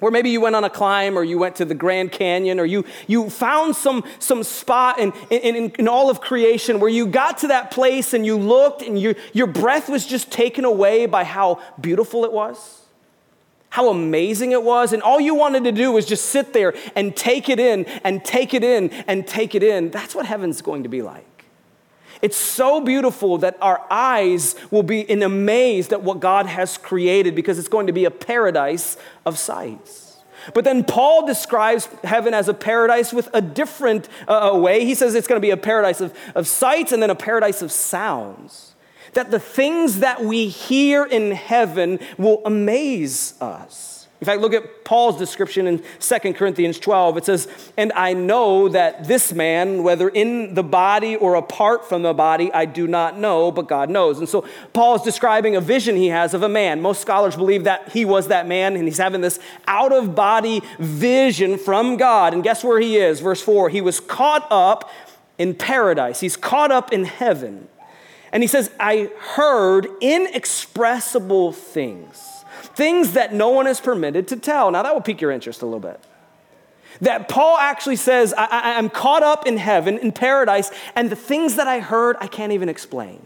Or 0.00 0.10
maybe 0.10 0.30
you 0.30 0.40
went 0.40 0.56
on 0.56 0.64
a 0.64 0.70
climb 0.70 1.16
or 1.16 1.22
you 1.22 1.38
went 1.38 1.54
to 1.56 1.64
the 1.64 1.74
Grand 1.74 2.10
Canyon 2.10 2.58
or 2.58 2.64
you, 2.64 2.84
you 3.06 3.30
found 3.30 3.76
some, 3.76 4.02
some 4.18 4.42
spot 4.42 4.98
in, 4.98 5.12
in, 5.30 5.70
in, 5.70 5.88
all 5.88 6.10
of 6.10 6.20
creation 6.20 6.80
where 6.80 6.88
you 6.88 7.06
got 7.06 7.38
to 7.38 7.48
that 7.48 7.70
place 7.70 8.14
and 8.14 8.24
you 8.24 8.38
looked 8.38 8.82
and 8.82 8.98
you, 8.98 9.14
your 9.34 9.46
breath 9.46 9.90
was 9.90 10.06
just 10.06 10.32
taken 10.32 10.64
away 10.64 11.04
by 11.04 11.22
how 11.22 11.60
beautiful 11.78 12.24
it 12.24 12.32
was 12.32 12.79
how 13.70 13.88
amazing 13.88 14.52
it 14.52 14.62
was. 14.62 14.92
And 14.92 15.02
all 15.02 15.20
you 15.20 15.34
wanted 15.34 15.64
to 15.64 15.72
do 15.72 15.92
was 15.92 16.04
just 16.04 16.26
sit 16.26 16.52
there 16.52 16.74
and 16.94 17.16
take 17.16 17.48
it 17.48 17.58
in 17.58 17.86
and 18.04 18.24
take 18.24 18.52
it 18.52 18.62
in 18.62 18.90
and 19.06 19.26
take 19.26 19.54
it 19.54 19.62
in. 19.62 19.90
That's 19.90 20.14
what 20.14 20.26
heaven's 20.26 20.60
going 20.60 20.82
to 20.82 20.88
be 20.88 21.02
like. 21.02 21.26
It's 22.20 22.36
so 22.36 22.80
beautiful 22.80 23.38
that 23.38 23.56
our 23.62 23.82
eyes 23.90 24.54
will 24.70 24.82
be 24.82 25.00
in 25.00 25.22
amaze 25.22 25.90
at 25.90 26.02
what 26.02 26.20
God 26.20 26.46
has 26.46 26.76
created 26.76 27.34
because 27.34 27.58
it's 27.58 27.68
going 27.68 27.86
to 27.86 27.92
be 27.92 28.04
a 28.04 28.10
paradise 28.10 28.98
of 29.24 29.38
sights. 29.38 30.18
But 30.52 30.64
then 30.64 30.84
Paul 30.84 31.26
describes 31.26 31.86
heaven 32.02 32.34
as 32.34 32.48
a 32.48 32.54
paradise 32.54 33.12
with 33.12 33.28
a 33.32 33.40
different 33.40 34.08
uh, 34.26 34.52
way. 34.54 34.84
He 34.84 34.94
says 34.94 35.14
it's 35.14 35.26
going 35.26 35.40
to 35.40 35.46
be 35.46 35.50
a 35.50 35.56
paradise 35.56 36.00
of, 36.00 36.14
of 36.34 36.46
sights 36.46 36.92
and 36.92 37.02
then 37.02 37.10
a 37.10 37.14
paradise 37.14 37.62
of 37.62 37.70
sounds 37.70 38.69
that 39.14 39.30
the 39.30 39.40
things 39.40 40.00
that 40.00 40.24
we 40.24 40.48
hear 40.48 41.04
in 41.04 41.32
heaven 41.32 41.98
will 42.18 42.42
amaze 42.44 43.34
us. 43.40 44.00
In 44.20 44.26
fact, 44.26 44.42
look 44.42 44.52
at 44.52 44.84
Paul's 44.84 45.16
description 45.16 45.66
in 45.66 45.82
2 45.98 46.34
Corinthians 46.34 46.78
12. 46.78 47.16
It 47.16 47.24
says, 47.24 47.48
And 47.78 47.90
I 47.94 48.12
know 48.12 48.68
that 48.68 49.04
this 49.08 49.32
man, 49.32 49.82
whether 49.82 50.10
in 50.10 50.52
the 50.52 50.62
body 50.62 51.16
or 51.16 51.36
apart 51.36 51.88
from 51.88 52.02
the 52.02 52.12
body, 52.12 52.52
I 52.52 52.66
do 52.66 52.86
not 52.86 53.18
know, 53.18 53.50
but 53.50 53.66
God 53.66 53.88
knows. 53.88 54.18
And 54.18 54.28
so 54.28 54.46
Paul 54.74 54.96
is 54.96 55.02
describing 55.02 55.56
a 55.56 55.60
vision 55.60 55.96
he 55.96 56.08
has 56.08 56.34
of 56.34 56.42
a 56.42 56.50
man. 56.50 56.82
Most 56.82 57.00
scholars 57.00 57.34
believe 57.34 57.64
that 57.64 57.92
he 57.92 58.04
was 58.04 58.28
that 58.28 58.46
man, 58.46 58.76
and 58.76 58.84
he's 58.84 58.98
having 58.98 59.22
this 59.22 59.38
out 59.66 59.92
of 59.92 60.14
body 60.14 60.60
vision 60.78 61.56
from 61.56 61.96
God. 61.96 62.34
And 62.34 62.42
guess 62.42 62.62
where 62.62 62.78
he 62.78 62.98
is? 62.98 63.20
Verse 63.20 63.40
4 63.40 63.70
He 63.70 63.80
was 63.80 64.00
caught 64.00 64.46
up 64.50 64.90
in 65.38 65.54
paradise, 65.54 66.20
he's 66.20 66.36
caught 66.36 66.70
up 66.70 66.92
in 66.92 67.04
heaven. 67.04 67.68
And 68.32 68.42
he 68.42 68.46
says, 68.46 68.70
I 68.78 69.10
heard 69.18 69.88
inexpressible 70.00 71.52
things, 71.52 72.44
things 72.74 73.12
that 73.12 73.34
no 73.34 73.48
one 73.48 73.66
is 73.66 73.80
permitted 73.80 74.28
to 74.28 74.36
tell. 74.36 74.70
Now, 74.70 74.82
that 74.82 74.94
will 74.94 75.02
pique 75.02 75.20
your 75.20 75.30
interest 75.30 75.62
a 75.62 75.66
little 75.66 75.80
bit. 75.80 76.00
That 77.00 77.28
Paul 77.28 77.56
actually 77.58 77.96
says, 77.96 78.34
I, 78.36 78.72
am 78.72 78.90
caught 78.90 79.22
up 79.22 79.46
in 79.46 79.56
heaven, 79.56 79.98
in 79.98 80.12
paradise, 80.12 80.70
and 80.94 81.10
the 81.10 81.16
things 81.16 81.56
that 81.56 81.66
I 81.66 81.80
heard, 81.80 82.16
I 82.20 82.26
can't 82.26 82.52
even 82.52 82.68
explain. 82.68 83.24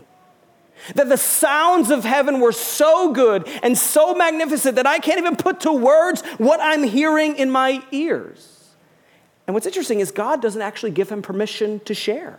That 0.94 1.08
the 1.08 1.16
sounds 1.16 1.90
of 1.90 2.04
heaven 2.04 2.40
were 2.40 2.52
so 2.52 3.12
good 3.12 3.48
and 3.62 3.76
so 3.76 4.14
magnificent 4.14 4.76
that 4.76 4.86
I 4.86 4.98
can't 4.98 5.18
even 5.18 5.36
put 5.36 5.60
to 5.60 5.72
words 5.72 6.22
what 6.38 6.60
I'm 6.62 6.82
hearing 6.82 7.36
in 7.36 7.50
my 7.50 7.82
ears. 7.90 8.74
And 9.46 9.54
what's 9.54 9.66
interesting 9.66 10.00
is 10.00 10.10
God 10.10 10.40
doesn't 10.40 10.60
actually 10.60 10.92
give 10.92 11.10
him 11.10 11.22
permission 11.22 11.80
to 11.80 11.94
share 11.94 12.38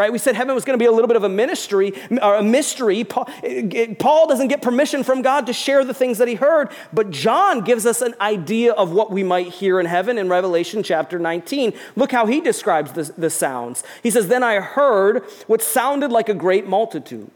right? 0.00 0.10
We 0.10 0.18
said 0.18 0.34
heaven 0.34 0.54
was 0.54 0.64
going 0.64 0.78
to 0.78 0.82
be 0.82 0.86
a 0.86 0.90
little 0.90 1.06
bit 1.06 1.16
of 1.16 1.24
a 1.24 1.28
ministry 1.28 1.92
or 2.22 2.36
a 2.36 2.42
mystery. 2.42 3.04
Paul, 3.04 3.28
eh, 3.44 3.68
eh, 3.72 3.94
Paul 3.98 4.26
doesn't 4.26 4.48
get 4.48 4.62
permission 4.62 5.04
from 5.04 5.20
God 5.20 5.46
to 5.46 5.52
share 5.52 5.84
the 5.84 5.92
things 5.92 6.16
that 6.18 6.26
he 6.26 6.34
heard, 6.34 6.70
but 6.92 7.10
John 7.10 7.60
gives 7.60 7.84
us 7.84 8.00
an 8.00 8.14
idea 8.20 8.72
of 8.72 8.92
what 8.92 9.10
we 9.10 9.22
might 9.22 9.48
hear 9.48 9.78
in 9.78 9.84
heaven 9.84 10.16
in 10.16 10.30
Revelation 10.30 10.82
chapter 10.82 11.18
19. 11.18 11.74
Look 11.96 12.12
how 12.12 12.24
he 12.24 12.40
describes 12.40 12.92
the, 12.92 13.12
the 13.16 13.30
sounds. 13.30 13.84
He 14.02 14.10
says, 14.10 14.28
Then 14.28 14.42
I 14.42 14.60
heard 14.60 15.22
what 15.46 15.62
sounded 15.62 16.10
like 16.10 16.30
a 16.30 16.34
great 16.34 16.66
multitude 16.66 17.30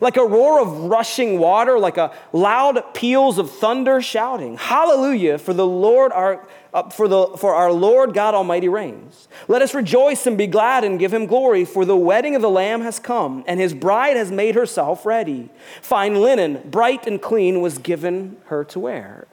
like 0.00 0.16
a 0.16 0.24
roar 0.24 0.60
of 0.60 0.84
rushing 0.84 1.38
water, 1.38 1.78
like 1.78 1.96
a 1.96 2.12
loud 2.32 2.82
peals 2.94 3.38
of 3.38 3.50
thunder 3.50 4.00
shouting, 4.00 4.56
Hallelujah, 4.56 5.38
for 5.38 5.52
the 5.52 5.66
Lord 5.66 6.12
our 6.12 6.46
uh, 6.74 6.90
for, 6.90 7.08
the, 7.08 7.28
for 7.38 7.54
our 7.54 7.72
Lord 7.72 8.12
God 8.12 8.34
Almighty 8.34 8.68
reigns. 8.68 9.28
Let 9.48 9.62
us 9.62 9.74
rejoice 9.74 10.26
and 10.26 10.36
be 10.36 10.46
glad 10.46 10.84
and 10.84 10.98
give 10.98 11.14
him 11.14 11.26
glory, 11.26 11.64
for 11.64 11.84
the 11.84 11.96
wedding 11.96 12.36
of 12.36 12.42
the 12.42 12.50
Lamb 12.50 12.82
has 12.82 12.98
come, 12.98 13.42
and 13.46 13.58
his 13.58 13.72
bride 13.72 14.16
has 14.16 14.30
made 14.30 14.54
herself 14.54 15.06
ready. 15.06 15.48
Fine 15.80 16.20
linen, 16.20 16.68
bright 16.70 17.06
and 17.06 17.20
clean, 17.22 17.62
was 17.62 17.78
given 17.78 18.36
her 18.46 18.64
to 18.64 18.80
wear. 18.80 19.26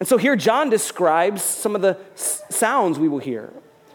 And 0.00 0.08
so 0.08 0.16
here 0.16 0.36
John 0.36 0.70
describes 0.70 1.42
some 1.42 1.74
of 1.74 1.82
the 1.82 1.98
s- 2.14 2.42
sounds 2.50 2.98
we 2.98 3.08
will 3.08 3.18
hear. 3.18 3.52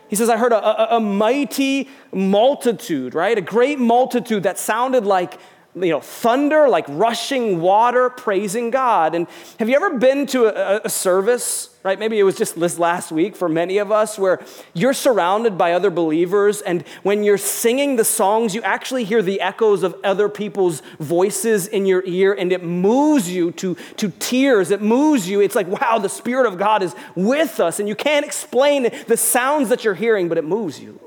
He 0.09 0.15
says, 0.15 0.29
I 0.29 0.37
heard 0.37 0.51
a, 0.51 0.93
a, 0.93 0.97
a 0.97 0.99
mighty 0.99 1.89
multitude, 2.11 3.15
right? 3.15 3.35
A 3.35 3.41
great 3.41 3.79
multitude 3.79 4.43
that 4.43 4.59
sounded 4.59 5.05
like 5.05 5.39
you 5.75 5.89
know, 5.89 5.99
thunder, 5.99 6.69
like 6.69 6.85
rushing 6.87 7.59
water, 7.59 8.09
praising 8.09 8.69
God. 8.69 9.15
And 9.15 9.27
have 9.57 9.69
you 9.69 9.75
ever 9.75 9.97
been 9.97 10.27
to 10.27 10.45
a, 10.45 10.81
a, 10.85 10.89
service, 10.89 11.69
right? 11.81 11.97
Maybe 11.97 12.19
it 12.19 12.23
was 12.23 12.37
just 12.37 12.59
this 12.59 12.77
last 12.77 13.11
week 13.11 13.35
for 13.35 13.49
many 13.49 13.79
of 13.79 13.91
us, 13.91 14.19
where 14.19 14.39
you're 14.73 14.93
surrounded 14.93 15.57
by 15.57 15.73
other 15.73 15.89
believers, 15.89 16.61
and 16.61 16.83
when 17.01 17.23
you're 17.23 17.39
singing 17.39 17.95
the 17.95 18.05
songs, 18.05 18.53
you 18.53 18.61
actually 18.61 19.03
hear 19.03 19.23
the 19.23 19.41
echoes 19.41 19.81
of 19.81 19.95
other 20.03 20.29
people's 20.29 20.83
voices 20.99 21.65
in 21.65 21.87
your 21.87 22.03
ear, 22.05 22.33
and 22.33 22.51
it 22.51 22.63
moves 22.63 23.29
you 23.31 23.51
to, 23.53 23.75
to 23.97 24.09
tears. 24.19 24.69
It 24.69 24.81
moves 24.81 25.27
you. 25.27 25.41
It's 25.41 25.55
like, 25.55 25.67
wow, 25.67 25.97
the 25.97 26.09
Spirit 26.09 26.45
of 26.45 26.59
God 26.59 26.83
is 26.83 26.95
with 27.15 27.59
us, 27.59 27.79
and 27.79 27.89
you 27.89 27.95
can't 27.95 28.25
explain 28.25 28.89
the 29.07 29.17
sounds 29.17 29.69
that 29.69 29.83
you're 29.83 29.95
hearing, 29.95 30.29
but 30.29 30.37
it 30.37 30.43
moves 30.43 30.79
you. 30.79 30.99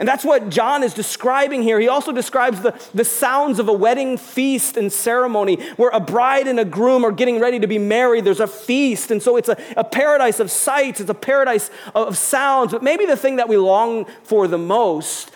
And 0.00 0.08
that's 0.08 0.24
what 0.24 0.48
John 0.48 0.82
is 0.82 0.94
describing 0.94 1.62
here. 1.62 1.78
He 1.78 1.86
also 1.86 2.10
describes 2.10 2.62
the, 2.62 2.72
the 2.94 3.04
sounds 3.04 3.58
of 3.58 3.68
a 3.68 3.72
wedding 3.72 4.16
feast 4.16 4.78
and 4.78 4.90
ceremony 4.90 5.62
where 5.76 5.90
a 5.90 6.00
bride 6.00 6.48
and 6.48 6.58
a 6.58 6.64
groom 6.64 7.04
are 7.04 7.12
getting 7.12 7.38
ready 7.38 7.60
to 7.60 7.66
be 7.66 7.76
married. 7.76 8.24
There's 8.24 8.40
a 8.40 8.46
feast. 8.46 9.10
And 9.10 9.22
so 9.22 9.36
it's 9.36 9.50
a, 9.50 9.62
a 9.76 9.84
paradise 9.84 10.40
of 10.40 10.50
sights, 10.50 11.00
it's 11.00 11.10
a 11.10 11.14
paradise 11.14 11.70
of 11.94 12.16
sounds. 12.16 12.72
But 12.72 12.82
maybe 12.82 13.04
the 13.04 13.16
thing 13.16 13.36
that 13.36 13.48
we 13.48 13.58
long 13.58 14.06
for 14.24 14.48
the 14.48 14.56
most 14.56 15.32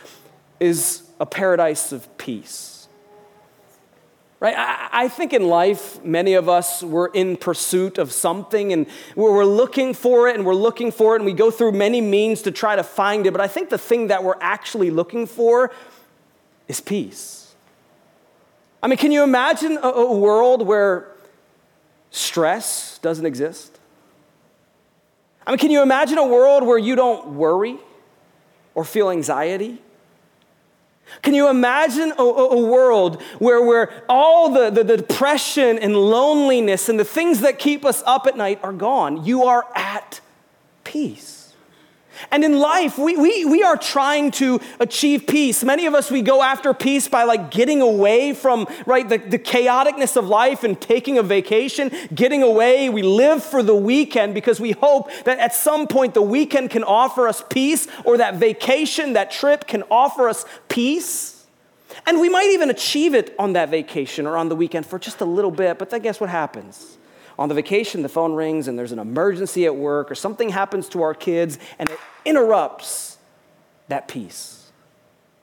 is 0.58 1.02
a 1.20 1.26
paradise 1.26 1.92
of 1.92 2.16
peace. 2.16 2.73
Right? 4.44 4.54
I, 4.92 5.08
think 5.08 5.32
in 5.32 5.48
life, 5.48 6.04
many 6.04 6.34
of 6.34 6.50
us 6.50 6.82
were 6.82 7.10
in 7.14 7.38
pursuit 7.38 7.96
of 7.96 8.12
something 8.12 8.74
and 8.74 8.86
we're 9.16 9.46
looking 9.46 9.94
for 9.94 10.28
it 10.28 10.36
and 10.36 10.44
we're 10.44 10.54
looking 10.54 10.92
for 10.92 11.14
it 11.14 11.20
and 11.20 11.24
we 11.24 11.32
go 11.32 11.50
through 11.50 11.72
many 11.72 12.02
means 12.02 12.42
to 12.42 12.50
try 12.50 12.76
to 12.76 12.82
find 12.82 13.26
it. 13.26 13.30
But 13.30 13.40
I 13.40 13.48
think 13.48 13.70
the 13.70 13.78
thing 13.78 14.08
that 14.08 14.22
we're 14.22 14.36
actually 14.42 14.90
looking 14.90 15.24
for 15.26 15.72
is 16.68 16.78
peace. 16.82 17.54
I 18.82 18.86
mean, 18.86 18.98
can 18.98 19.12
you 19.12 19.22
imagine 19.22 19.78
a, 19.78 19.88
a 19.88 20.14
world 20.14 20.66
where 20.66 21.10
stress 22.10 22.98
doesn't 22.98 23.24
exist? 23.24 23.80
I 25.46 25.52
mean, 25.52 25.58
can 25.58 25.70
you 25.70 25.80
imagine 25.82 26.18
a 26.18 26.26
world 26.26 26.64
where 26.64 26.76
you 26.76 26.96
don't 26.96 27.28
worry? 27.28 27.78
or 28.74 28.84
feel 28.84 29.10
anxiety? 29.10 29.80
Can 31.22 31.34
you 31.34 31.48
imagine 31.48 32.12
a, 32.18 32.22
a, 32.22 32.66
world 32.66 33.22
where, 33.38 33.62
where 33.62 34.04
all 34.08 34.50
the, 34.50 34.70
the, 34.70 34.84
the 34.84 34.96
depression 34.96 35.78
and 35.78 35.96
loneliness 35.96 36.88
and 36.88 36.98
the 36.98 37.04
things 37.04 37.40
that 37.40 37.58
keep 37.58 37.84
us 37.84 38.02
up 38.06 38.26
at 38.26 38.36
night 38.36 38.60
are 38.62 38.72
gone? 38.72 39.24
You 39.24 39.44
are 39.44 39.66
at 39.74 40.20
peace. 40.82 41.43
And 42.30 42.44
in 42.44 42.58
life, 42.58 42.98
we, 42.98 43.16
we, 43.16 43.44
we 43.44 43.62
are 43.62 43.76
trying 43.76 44.30
to 44.32 44.60
achieve 44.80 45.26
peace. 45.26 45.64
Many 45.64 45.86
of 45.86 45.94
us, 45.94 46.10
we 46.10 46.22
go 46.22 46.42
after 46.42 46.72
peace 46.74 47.08
by 47.08 47.24
like 47.24 47.50
getting 47.50 47.80
away 47.80 48.32
from, 48.32 48.66
right, 48.86 49.08
the, 49.08 49.18
the 49.18 49.38
chaoticness 49.38 50.16
of 50.16 50.28
life 50.28 50.64
and 50.64 50.80
taking 50.80 51.18
a 51.18 51.22
vacation, 51.22 51.90
getting 52.14 52.42
away. 52.42 52.88
We 52.88 53.02
live 53.02 53.42
for 53.42 53.62
the 53.62 53.74
weekend 53.74 54.34
because 54.34 54.60
we 54.60 54.72
hope 54.72 55.10
that 55.24 55.38
at 55.38 55.54
some 55.54 55.86
point 55.86 56.14
the 56.14 56.22
weekend 56.22 56.70
can 56.70 56.84
offer 56.84 57.28
us 57.28 57.42
peace 57.48 57.86
or 58.04 58.18
that 58.18 58.36
vacation, 58.36 59.14
that 59.14 59.30
trip 59.30 59.66
can 59.66 59.82
offer 59.90 60.28
us 60.28 60.44
peace. 60.68 61.46
And 62.06 62.20
we 62.20 62.28
might 62.28 62.50
even 62.50 62.70
achieve 62.70 63.14
it 63.14 63.34
on 63.38 63.52
that 63.52 63.68
vacation 63.68 64.26
or 64.26 64.36
on 64.36 64.48
the 64.48 64.56
weekend 64.56 64.86
for 64.86 64.98
just 64.98 65.20
a 65.20 65.24
little 65.24 65.50
bit, 65.50 65.78
but 65.78 65.90
then 65.90 66.02
guess 66.02 66.20
what 66.20 66.30
happens? 66.30 66.98
On 67.38 67.48
the 67.48 67.54
vacation, 67.54 68.02
the 68.02 68.08
phone 68.08 68.34
rings 68.34 68.68
and 68.68 68.78
there's 68.78 68.92
an 68.92 68.98
emergency 68.98 69.64
at 69.66 69.74
work 69.74 70.10
or 70.10 70.14
something 70.14 70.50
happens 70.50 70.88
to 70.90 71.02
our 71.02 71.14
kids 71.14 71.58
and 71.78 71.90
it 71.90 71.98
interrupts 72.24 73.18
that 73.88 74.08
peace 74.08 74.70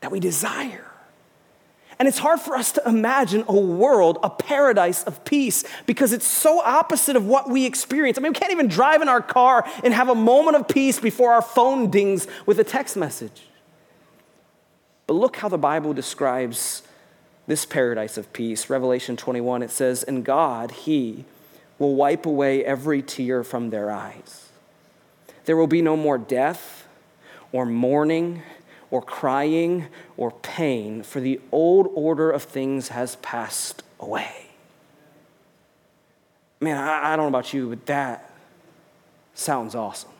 that 0.01 0.11
we 0.11 0.19
desire. 0.19 0.85
And 1.99 2.07
it's 2.07 2.17
hard 2.17 2.39
for 2.39 2.55
us 2.55 2.71
to 2.71 2.87
imagine 2.87 3.45
a 3.47 3.55
world, 3.55 4.17
a 4.23 4.29
paradise 4.29 5.03
of 5.03 5.23
peace, 5.23 5.63
because 5.85 6.13
it's 6.13 6.25
so 6.25 6.59
opposite 6.59 7.15
of 7.15 7.27
what 7.27 7.47
we 7.47 7.67
experience. 7.67 8.17
I 8.17 8.21
mean, 8.21 8.31
we 8.31 8.39
can't 8.39 8.51
even 8.51 8.67
drive 8.67 9.03
in 9.03 9.07
our 9.07 9.21
car 9.21 9.69
and 9.83 9.93
have 9.93 10.09
a 10.09 10.15
moment 10.15 10.57
of 10.57 10.67
peace 10.67 10.99
before 10.99 11.31
our 11.31 11.43
phone 11.43 11.91
dings 11.91 12.25
with 12.47 12.59
a 12.59 12.63
text 12.63 12.97
message. 12.97 13.43
But 15.05 15.13
look 15.13 15.35
how 15.35 15.47
the 15.47 15.59
Bible 15.59 15.93
describes 15.93 16.81
this 17.45 17.65
paradise 17.65 18.17
of 18.17 18.33
peace. 18.33 18.67
Revelation 18.67 19.15
21, 19.15 19.61
it 19.61 19.69
says, 19.69 20.01
And 20.01 20.25
God, 20.25 20.71
He, 20.71 21.25
will 21.81 21.95
wipe 21.95 22.27
away 22.27 22.63
every 22.63 23.01
tear 23.01 23.43
from 23.43 23.71
their 23.71 23.89
eyes. 23.89 24.49
There 25.45 25.57
will 25.57 25.65
be 25.65 25.81
no 25.81 25.97
more 25.97 26.19
death 26.19 26.87
or 27.51 27.65
mourning 27.65 28.43
or 28.91 29.01
crying 29.01 29.87
or 30.15 30.29
pain, 30.29 31.01
for 31.01 31.19
the 31.19 31.41
old 31.51 31.87
order 31.95 32.29
of 32.29 32.43
things 32.43 32.89
has 32.89 33.15
passed 33.17 33.81
away. 33.99 34.51
Man, 36.59 36.77
I, 36.77 37.13
I 37.13 37.15
don't 37.15 37.31
know 37.31 37.39
about 37.39 37.51
you, 37.51 37.69
but 37.69 37.87
that 37.87 38.31
sounds 39.33 39.73
awesome. 39.73 40.11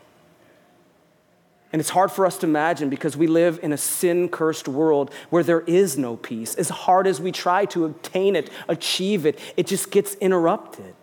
And 1.72 1.80
it's 1.80 1.92
hard 1.92 2.12
for 2.12 2.26
us 2.26 2.40
to 2.40 2.48
imagine 2.48 2.90
because 2.90 3.16
we 3.16 3.28
live 3.28 3.60
in 3.62 3.72
a 3.72 3.78
sin 3.78 4.30
cursed 4.30 4.68
world 4.68 5.14
where 5.30 5.44
there 5.44 5.62
is 5.62 5.96
no 5.96 6.18
peace. 6.18 6.56
As 6.56 6.70
hard 6.70 7.06
as 7.06 7.22
we 7.22 7.32
try 7.32 7.66
to 7.66 7.86
obtain 7.86 8.36
it, 8.36 8.50
achieve 8.68 9.28
it, 9.28 9.38
it 9.56 9.68
just 9.68 9.92
gets 9.92 10.16
interrupted. 10.16 10.96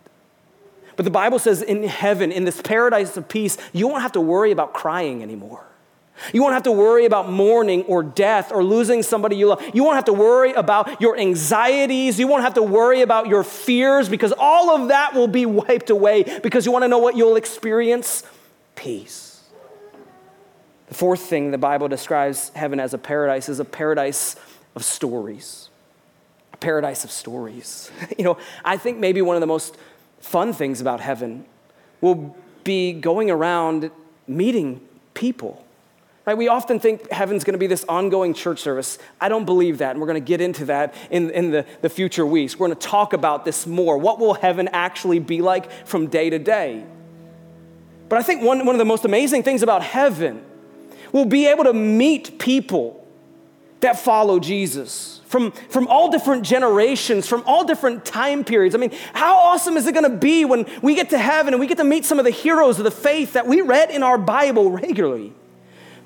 But 0.99 1.05
the 1.05 1.11
Bible 1.11 1.39
says 1.39 1.61
in 1.61 1.83
heaven, 1.83 2.29
in 2.29 2.43
this 2.43 2.61
paradise 2.61 3.15
of 3.15 3.29
peace, 3.29 3.57
you 3.71 3.87
won't 3.87 4.01
have 4.01 4.11
to 4.11 4.19
worry 4.19 4.51
about 4.51 4.73
crying 4.73 5.23
anymore. 5.23 5.65
You 6.33 6.41
won't 6.41 6.55
have 6.55 6.63
to 6.63 6.73
worry 6.73 7.05
about 7.05 7.31
mourning 7.31 7.83
or 7.83 8.03
death 8.03 8.51
or 8.51 8.65
losing 8.65 9.01
somebody 9.01 9.37
you 9.37 9.47
love. 9.47 9.63
You 9.73 9.85
won't 9.85 9.95
have 9.95 10.03
to 10.03 10.13
worry 10.13 10.51
about 10.51 10.99
your 10.99 11.17
anxieties. 11.17 12.19
You 12.19 12.27
won't 12.27 12.43
have 12.43 12.55
to 12.55 12.61
worry 12.61 12.99
about 13.01 13.29
your 13.29 13.45
fears 13.45 14.09
because 14.09 14.33
all 14.37 14.71
of 14.71 14.89
that 14.89 15.13
will 15.13 15.29
be 15.29 15.45
wiped 15.45 15.89
away 15.89 16.41
because 16.43 16.65
you 16.65 16.73
want 16.73 16.83
to 16.83 16.89
know 16.89 16.97
what 16.97 17.15
you'll 17.15 17.37
experience? 17.37 18.23
Peace. 18.75 19.41
The 20.89 20.95
fourth 20.95 21.21
thing 21.21 21.51
the 21.51 21.57
Bible 21.57 21.87
describes 21.87 22.51
heaven 22.55 22.77
as 22.77 22.93
a 22.93 22.97
paradise 22.97 23.47
is 23.47 23.61
a 23.61 23.65
paradise 23.65 24.35
of 24.75 24.83
stories. 24.83 25.69
A 26.51 26.57
paradise 26.57 27.05
of 27.05 27.11
stories. 27.11 27.89
You 28.17 28.25
know, 28.25 28.37
I 28.65 28.75
think 28.75 28.97
maybe 28.97 29.21
one 29.21 29.37
of 29.37 29.39
the 29.39 29.47
most 29.47 29.77
fun 30.19 30.53
things 30.53 30.81
about 30.81 30.99
heaven 30.99 31.45
will 32.01 32.35
be 32.63 32.93
going 32.93 33.31
around 33.31 33.91
meeting 34.27 34.81
people. 35.13 35.65
Right? 36.25 36.37
We 36.37 36.47
often 36.47 36.79
think 36.79 37.11
heaven's 37.11 37.43
going 37.43 37.53
to 37.53 37.59
be 37.59 37.65
this 37.65 37.83
ongoing 37.89 38.35
church 38.35 38.59
service. 38.59 38.99
I 39.19 39.29
don't 39.29 39.45
believe 39.45 39.79
that, 39.79 39.91
and 39.91 39.99
we're 39.99 40.05
going 40.07 40.21
to 40.21 40.27
get 40.27 40.41
into 40.41 40.65
that 40.65 40.93
in, 41.09 41.31
in 41.31 41.49
the, 41.49 41.65
the 41.81 41.89
future 41.89 42.25
weeks. 42.25 42.59
We're 42.59 42.67
going 42.67 42.77
to 42.77 42.87
talk 42.87 43.13
about 43.13 43.45
this 43.45 43.65
more. 43.65 43.97
What 43.97 44.19
will 44.19 44.35
heaven 44.35 44.69
actually 44.71 45.19
be 45.19 45.41
like 45.41 45.71
from 45.87 46.07
day 46.07 46.29
to 46.29 46.37
day? 46.37 46.85
But 48.09 48.19
I 48.19 48.21
think 48.21 48.43
one, 48.43 48.65
one 48.65 48.75
of 48.75 48.79
the 48.79 48.85
most 48.85 49.05
amazing 49.05 49.43
things 49.43 49.63
about 49.63 49.81
heaven 49.81 50.43
will 51.11 51.25
be 51.25 51.47
able 51.47 51.63
to 51.63 51.73
meet 51.73 52.37
people 52.37 53.07
that 53.79 53.97
follow 53.97 54.39
Jesus 54.39 55.18
from, 55.29 55.51
from 55.51 55.87
all 55.87 56.09
different 56.09 56.43
generations, 56.43 57.27
from 57.27 57.43
all 57.45 57.63
different 57.63 58.03
time 58.03 58.43
periods. 58.43 58.73
I 58.73 58.79
mean, 58.79 58.91
how 59.13 59.37
awesome 59.37 59.77
is 59.77 59.85
it 59.85 59.91
going 59.91 60.09
to 60.09 60.17
be 60.17 60.43
when 60.43 60.65
we 60.81 60.95
get 60.95 61.11
to 61.11 61.19
heaven 61.19 61.53
and 61.53 61.61
we 61.61 61.67
get 61.67 61.77
to 61.77 61.83
meet 61.83 62.03
some 62.03 62.17
of 62.17 62.25
the 62.25 62.31
heroes 62.31 62.79
of 62.79 62.83
the 62.83 62.91
faith 62.91 63.33
that 63.33 63.45
we 63.45 63.61
read 63.61 63.91
in 63.91 64.01
our 64.01 64.17
Bible 64.17 64.71
regularly? 64.71 65.31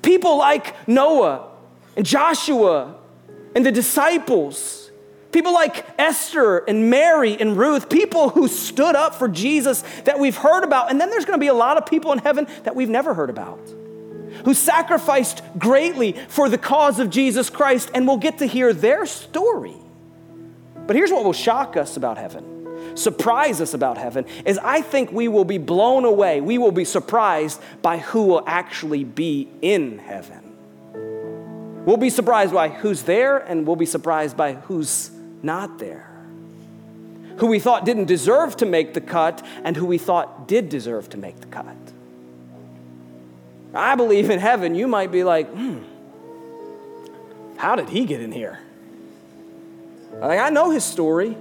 People 0.02 0.36
like 0.36 0.86
Noah 0.86 1.48
and 1.96 2.04
Joshua 2.04 2.96
and 3.56 3.64
the 3.64 3.72
disciples. 3.72 4.90
People 5.32 5.54
like 5.54 5.86
Esther 5.98 6.58
and 6.58 6.90
Mary 6.90 7.34
and 7.34 7.56
Ruth, 7.56 7.88
people 7.88 8.28
who 8.28 8.46
stood 8.46 8.94
up 8.94 9.14
for 9.14 9.26
Jesus 9.26 9.82
that 10.04 10.18
we've 10.18 10.36
heard 10.36 10.64
about. 10.64 10.90
And 10.90 11.00
then 11.00 11.08
there's 11.08 11.24
going 11.24 11.38
to 11.38 11.42
be 11.42 11.48
a 11.48 11.54
lot 11.54 11.78
of 11.78 11.86
people 11.86 12.12
in 12.12 12.18
heaven 12.18 12.46
that 12.64 12.76
we've 12.76 12.90
never 12.90 13.14
heard 13.14 13.30
about 13.30 13.58
who 14.44 14.54
sacrificed 14.54 15.42
greatly 15.58 16.12
for 16.28 16.48
the 16.48 16.58
cause 16.58 16.98
of 16.98 17.10
Jesus 17.10 17.50
Christ, 17.50 17.90
and 17.94 18.06
we'll 18.06 18.18
get 18.18 18.38
to 18.38 18.46
hear 18.46 18.72
their 18.72 19.06
story. 19.06 19.76
But 20.86 20.96
here's 20.96 21.10
what 21.10 21.24
will 21.24 21.32
shock 21.32 21.76
us 21.76 21.96
about 21.96 22.18
heaven, 22.18 22.96
surprise 22.96 23.60
us 23.60 23.74
about 23.74 23.96
heaven, 23.96 24.26
is 24.44 24.58
I 24.58 24.82
think 24.82 25.10
we 25.12 25.28
will 25.28 25.44
be 25.44 25.58
blown 25.58 26.04
away. 26.04 26.40
We 26.40 26.58
will 26.58 26.72
be 26.72 26.84
surprised 26.84 27.60
by 27.80 27.98
who 27.98 28.24
will 28.24 28.44
actually 28.46 29.04
be 29.04 29.48
in 29.62 29.98
heaven. 29.98 30.40
We'll 31.86 31.96
be 31.96 32.10
surprised 32.10 32.52
by 32.52 32.68
who's 32.68 33.02
there, 33.02 33.38
and 33.38 33.66
we'll 33.66 33.76
be 33.76 33.86
surprised 33.86 34.36
by 34.36 34.54
who's 34.54 35.10
not 35.42 35.78
there. 35.78 36.10
Who 37.38 37.46
we 37.46 37.58
thought 37.58 37.84
didn't 37.84 38.06
deserve 38.06 38.56
to 38.58 38.66
make 38.66 38.94
the 38.94 39.00
cut, 39.00 39.44
and 39.64 39.76
who 39.76 39.84
we 39.86 39.98
thought 39.98 40.48
did 40.48 40.68
deserve 40.68 41.08
to 41.10 41.18
make 41.18 41.40
the 41.40 41.46
cut. 41.46 41.83
I 43.74 43.94
believe 43.96 44.30
in 44.30 44.38
heaven, 44.38 44.74
you 44.74 44.86
might 44.86 45.10
be 45.10 45.24
like, 45.24 45.48
hmm, 45.50 45.78
how 47.56 47.76
did 47.76 47.88
he 47.88 48.04
get 48.04 48.20
in 48.20 48.32
here? 48.32 48.60
Like, 50.12 50.38
I 50.38 50.50
know 50.50 50.70
his 50.70 50.84
story. 50.84 51.36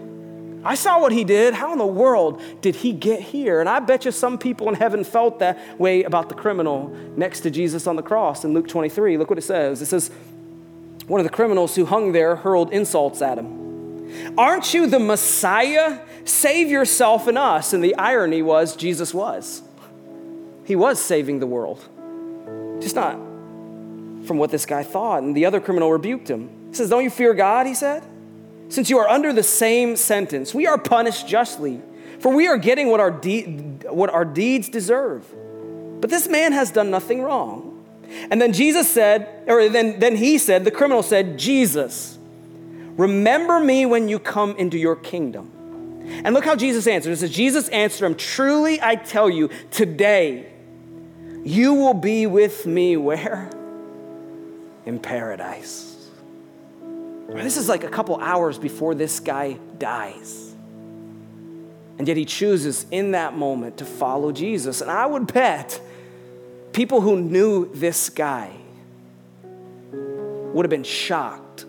I 0.65 0.75
saw 0.75 0.99
what 0.99 1.11
he 1.11 1.23
did. 1.23 1.53
How 1.53 1.73
in 1.73 1.77
the 1.77 1.85
world 1.85 2.41
did 2.61 2.75
he 2.75 2.93
get 2.93 3.19
here? 3.19 3.59
And 3.59 3.67
I 3.67 3.79
bet 3.79 4.05
you 4.05 4.11
some 4.11 4.37
people 4.37 4.69
in 4.69 4.75
heaven 4.75 5.03
felt 5.03 5.39
that 5.39 5.79
way 5.79 6.03
about 6.03 6.29
the 6.29 6.35
criminal 6.35 6.87
next 7.17 7.41
to 7.41 7.51
Jesus 7.51 7.85
on 7.85 7.97
the 7.97 8.01
cross 8.01 8.45
in 8.45 8.53
Luke 8.53 8.67
23. 8.67 9.17
Look 9.17 9.29
what 9.29 9.37
it 9.37 9.43
says. 9.43 9.81
It 9.81 9.87
says, 9.87 10.09
one 11.07 11.19
of 11.19 11.25
the 11.25 11.29
criminals 11.29 11.75
who 11.75 11.85
hung 11.85 12.13
there 12.13 12.37
hurled 12.37 12.71
insults 12.71 13.21
at 13.21 13.37
him. 13.37 14.37
Aren't 14.37 14.73
you 14.73 14.87
the 14.87 14.99
Messiah? 14.99 15.99
Save 16.23 16.69
yourself 16.69 17.27
and 17.27 17.37
us. 17.37 17.73
And 17.73 17.83
the 17.83 17.95
irony 17.95 18.41
was, 18.41 18.75
Jesus 18.75 19.13
was. 19.13 19.61
He 20.65 20.77
was 20.77 20.99
saving 20.99 21.39
the 21.39 21.47
world. 21.47 21.83
Just 22.83 22.95
not 22.95 23.13
from 24.25 24.37
what 24.37 24.51
this 24.51 24.65
guy 24.65 24.83
thought. 24.83 25.23
And 25.23 25.35
the 25.35 25.45
other 25.45 25.59
criminal 25.59 25.91
rebuked 25.91 26.29
him. 26.29 26.49
He 26.69 26.75
says, 26.75 26.89
Don't 26.89 27.03
you 27.03 27.09
fear 27.09 27.33
God? 27.33 27.65
He 27.65 27.73
said. 27.73 28.03
Since 28.69 28.89
you 28.89 28.97
are 28.99 29.07
under 29.07 29.33
the 29.33 29.43
same 29.43 29.95
sentence, 29.95 30.53
we 30.53 30.65
are 30.65 30.77
punished 30.77 31.27
justly, 31.27 31.81
for 32.19 32.33
we 32.33 32.47
are 32.47 32.57
getting 32.57 32.89
what 32.89 32.99
our, 32.99 33.11
de- 33.11 33.43
what 33.89 34.09
our 34.09 34.25
deeds 34.25 34.69
deserve. 34.69 35.25
But 36.01 36.09
this 36.09 36.27
man 36.27 36.53
has 36.53 36.71
done 36.71 36.89
nothing 36.89 37.21
wrong. 37.21 37.85
And 38.31 38.41
then 38.41 38.51
Jesus 38.51 38.89
said, 38.89 39.43
or 39.47 39.69
then, 39.69 39.99
then 39.99 40.15
he 40.15 40.37
said, 40.37 40.65
the 40.65 40.71
criminal 40.71 41.03
said, 41.03 41.37
Jesus, 41.37 42.17
remember 42.97 43.59
me 43.59 43.85
when 43.85 44.07
you 44.07 44.19
come 44.19 44.55
into 44.57 44.77
your 44.77 44.95
kingdom. 44.95 45.51
And 46.23 46.33
look 46.33 46.45
how 46.45 46.55
Jesus 46.55 46.87
answered. 46.87 47.11
It 47.11 47.17
says, 47.17 47.31
Jesus 47.31 47.69
answered 47.69 48.05
him, 48.05 48.15
Truly 48.15 48.81
I 48.81 48.95
tell 48.95 49.29
you, 49.29 49.49
today, 49.71 50.52
you 51.43 51.73
will 51.73 51.93
be 51.93 52.25
with 52.25 52.65
me 52.65 52.97
where? 52.97 53.49
In 54.85 54.99
paradise. 54.99 56.09
This 57.29 57.57
is 57.57 57.67
like 57.67 57.83
a 57.83 57.89
couple 57.89 58.17
hours 58.17 58.57
before 58.57 58.95
this 58.95 59.19
guy 59.19 59.57
dies. 59.77 60.53
And 61.97 62.07
yet 62.07 62.17
he 62.17 62.25
chooses 62.25 62.85
in 62.91 63.11
that 63.11 63.35
moment 63.35 63.77
to 63.77 63.85
follow 63.85 64.31
Jesus. 64.31 64.81
And 64.81 64.89
I 64.89 65.05
would 65.05 65.31
bet 65.31 65.79
people 66.71 67.01
who 67.01 67.19
knew 67.19 67.71
this 67.73 68.09
guy 68.09 68.51
would 69.91 70.65
have 70.65 70.69
been 70.69 70.83
shocked 70.83 71.65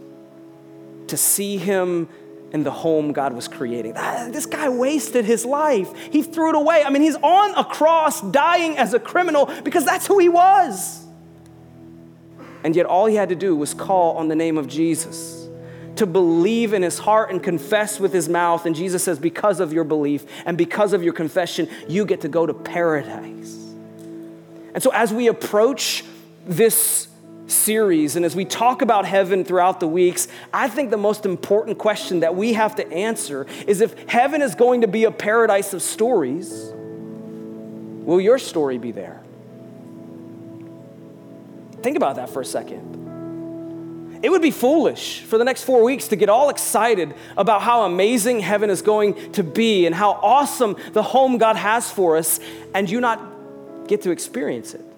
to 1.08 1.16
see 1.16 1.56
him 1.56 2.08
in 2.54 2.62
the 2.62 2.70
home 2.70 3.12
God 3.12 3.34
was 3.34 3.48
creating. 3.48 3.94
This 4.30 4.46
guy 4.46 4.68
wasted 4.68 5.24
his 5.24 5.44
life. 5.44 5.92
He 6.10 6.22
threw 6.22 6.50
it 6.50 6.54
away. 6.54 6.84
I 6.84 6.90
mean, 6.90 7.02
he's 7.02 7.16
on 7.16 7.54
a 7.56 7.64
cross 7.64 8.20
dying 8.20 8.78
as 8.78 8.94
a 8.94 9.00
criminal 9.00 9.46
because 9.64 9.84
that's 9.84 10.06
who 10.06 10.20
he 10.20 10.28
was. 10.28 11.04
And 12.62 12.74
yet, 12.74 12.86
all 12.86 13.06
he 13.06 13.16
had 13.16 13.28
to 13.30 13.34
do 13.34 13.56
was 13.56 13.74
call 13.74 14.16
on 14.16 14.28
the 14.28 14.36
name 14.36 14.56
of 14.56 14.68
Jesus, 14.68 15.48
to 15.96 16.06
believe 16.06 16.72
in 16.72 16.82
his 16.82 16.98
heart 16.98 17.30
and 17.30 17.42
confess 17.42 17.98
with 17.98 18.12
his 18.12 18.28
mouth. 18.28 18.64
And 18.64 18.74
Jesus 18.74 19.02
says, 19.02 19.18
Because 19.18 19.58
of 19.58 19.72
your 19.72 19.84
belief 19.84 20.24
and 20.46 20.56
because 20.56 20.92
of 20.92 21.02
your 21.02 21.12
confession, 21.12 21.68
you 21.88 22.06
get 22.06 22.22
to 22.22 22.28
go 22.28 22.46
to 22.46 22.54
paradise. 22.54 23.54
And 24.72 24.82
so, 24.82 24.90
as 24.92 25.12
we 25.12 25.26
approach 25.26 26.04
this 26.46 27.08
series 27.46 28.16
and 28.16 28.24
as 28.24 28.34
we 28.34 28.44
talk 28.44 28.82
about 28.82 29.04
heaven 29.04 29.44
throughout 29.44 29.80
the 29.80 29.88
weeks, 29.88 30.28
I 30.52 30.68
think 30.68 30.90
the 30.90 30.96
most 30.96 31.26
important 31.26 31.78
question 31.78 32.20
that 32.20 32.34
we 32.34 32.54
have 32.54 32.76
to 32.76 32.92
answer 32.92 33.46
is 33.66 33.80
if 33.80 34.08
heaven 34.08 34.42
is 34.42 34.54
going 34.54 34.80
to 34.82 34.88
be 34.88 35.04
a 35.04 35.10
paradise 35.10 35.74
of 35.74 35.82
stories, 35.82 36.72
will 36.74 38.20
your 38.20 38.38
story 38.38 38.78
be 38.78 38.92
there? 38.92 39.20
Think 41.82 41.96
about 41.96 42.16
that 42.16 42.30
for 42.30 42.40
a 42.40 42.46
second. 42.46 43.02
It 44.22 44.30
would 44.30 44.40
be 44.40 44.50
foolish 44.50 45.20
for 45.20 45.36
the 45.36 45.44
next 45.44 45.64
four 45.64 45.84
weeks 45.84 46.08
to 46.08 46.16
get 46.16 46.30
all 46.30 46.48
excited 46.48 47.14
about 47.36 47.60
how 47.60 47.82
amazing 47.82 48.40
heaven 48.40 48.70
is 48.70 48.80
going 48.80 49.32
to 49.32 49.42
be 49.42 49.84
and 49.84 49.94
how 49.94 50.12
awesome 50.12 50.76
the 50.94 51.02
home 51.02 51.36
God 51.36 51.56
has 51.56 51.90
for 51.90 52.16
us, 52.16 52.40
and 52.72 52.88
you 52.88 53.02
not 53.02 53.20
get 53.86 54.00
to 54.02 54.12
experience 54.12 54.72
it. 54.72 54.93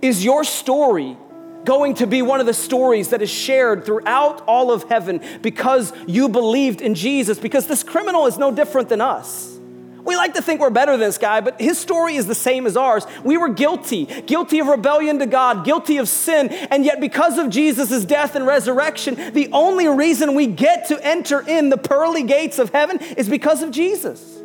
Is 0.00 0.24
your 0.24 0.44
story 0.44 1.16
going 1.64 1.94
to 1.94 2.06
be 2.06 2.22
one 2.22 2.40
of 2.40 2.46
the 2.46 2.54
stories 2.54 3.08
that 3.08 3.20
is 3.20 3.30
shared 3.30 3.84
throughout 3.84 4.42
all 4.46 4.70
of 4.70 4.84
heaven 4.84 5.20
because 5.42 5.92
you 6.06 6.28
believed 6.28 6.80
in 6.80 6.94
Jesus? 6.94 7.38
Because 7.38 7.66
this 7.66 7.82
criminal 7.82 8.26
is 8.26 8.38
no 8.38 8.52
different 8.52 8.88
than 8.88 9.00
us. 9.00 9.58
We 10.04 10.16
like 10.16 10.34
to 10.34 10.42
think 10.42 10.60
we're 10.60 10.70
better 10.70 10.92
than 10.92 11.00
this 11.00 11.18
guy, 11.18 11.42
but 11.42 11.60
his 11.60 11.76
story 11.76 12.14
is 12.14 12.26
the 12.26 12.34
same 12.34 12.66
as 12.66 12.78
ours. 12.78 13.06
We 13.24 13.36
were 13.36 13.50
guilty, 13.50 14.06
guilty 14.06 14.60
of 14.60 14.68
rebellion 14.68 15.18
to 15.18 15.26
God, 15.26 15.66
guilty 15.66 15.98
of 15.98 16.08
sin, 16.08 16.48
and 16.48 16.82
yet 16.82 16.98
because 16.98 17.36
of 17.36 17.50
Jesus' 17.50 18.06
death 18.06 18.34
and 18.34 18.46
resurrection, 18.46 19.34
the 19.34 19.50
only 19.52 19.86
reason 19.86 20.34
we 20.34 20.46
get 20.46 20.86
to 20.86 21.06
enter 21.06 21.46
in 21.46 21.68
the 21.68 21.76
pearly 21.76 22.22
gates 22.22 22.58
of 22.58 22.70
heaven 22.70 22.98
is 23.18 23.28
because 23.28 23.62
of 23.62 23.70
Jesus. 23.70 24.37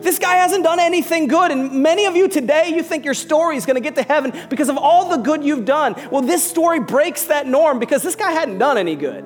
This 0.00 0.18
guy 0.18 0.36
hasn't 0.36 0.64
done 0.64 0.80
anything 0.80 1.26
good. 1.26 1.50
And 1.50 1.82
many 1.82 2.06
of 2.06 2.16
you 2.16 2.28
today, 2.28 2.68
you 2.68 2.82
think 2.82 3.04
your 3.04 3.14
story 3.14 3.56
is 3.56 3.66
going 3.66 3.76
to 3.76 3.80
get 3.80 3.94
to 3.96 4.02
heaven 4.02 4.32
because 4.48 4.68
of 4.68 4.76
all 4.76 5.08
the 5.08 5.18
good 5.18 5.44
you've 5.44 5.64
done. 5.64 5.94
Well, 6.10 6.22
this 6.22 6.48
story 6.48 6.80
breaks 6.80 7.24
that 7.24 7.46
norm 7.46 7.78
because 7.78 8.02
this 8.02 8.16
guy 8.16 8.32
hadn't 8.32 8.58
done 8.58 8.78
any 8.78 8.96
good. 8.96 9.24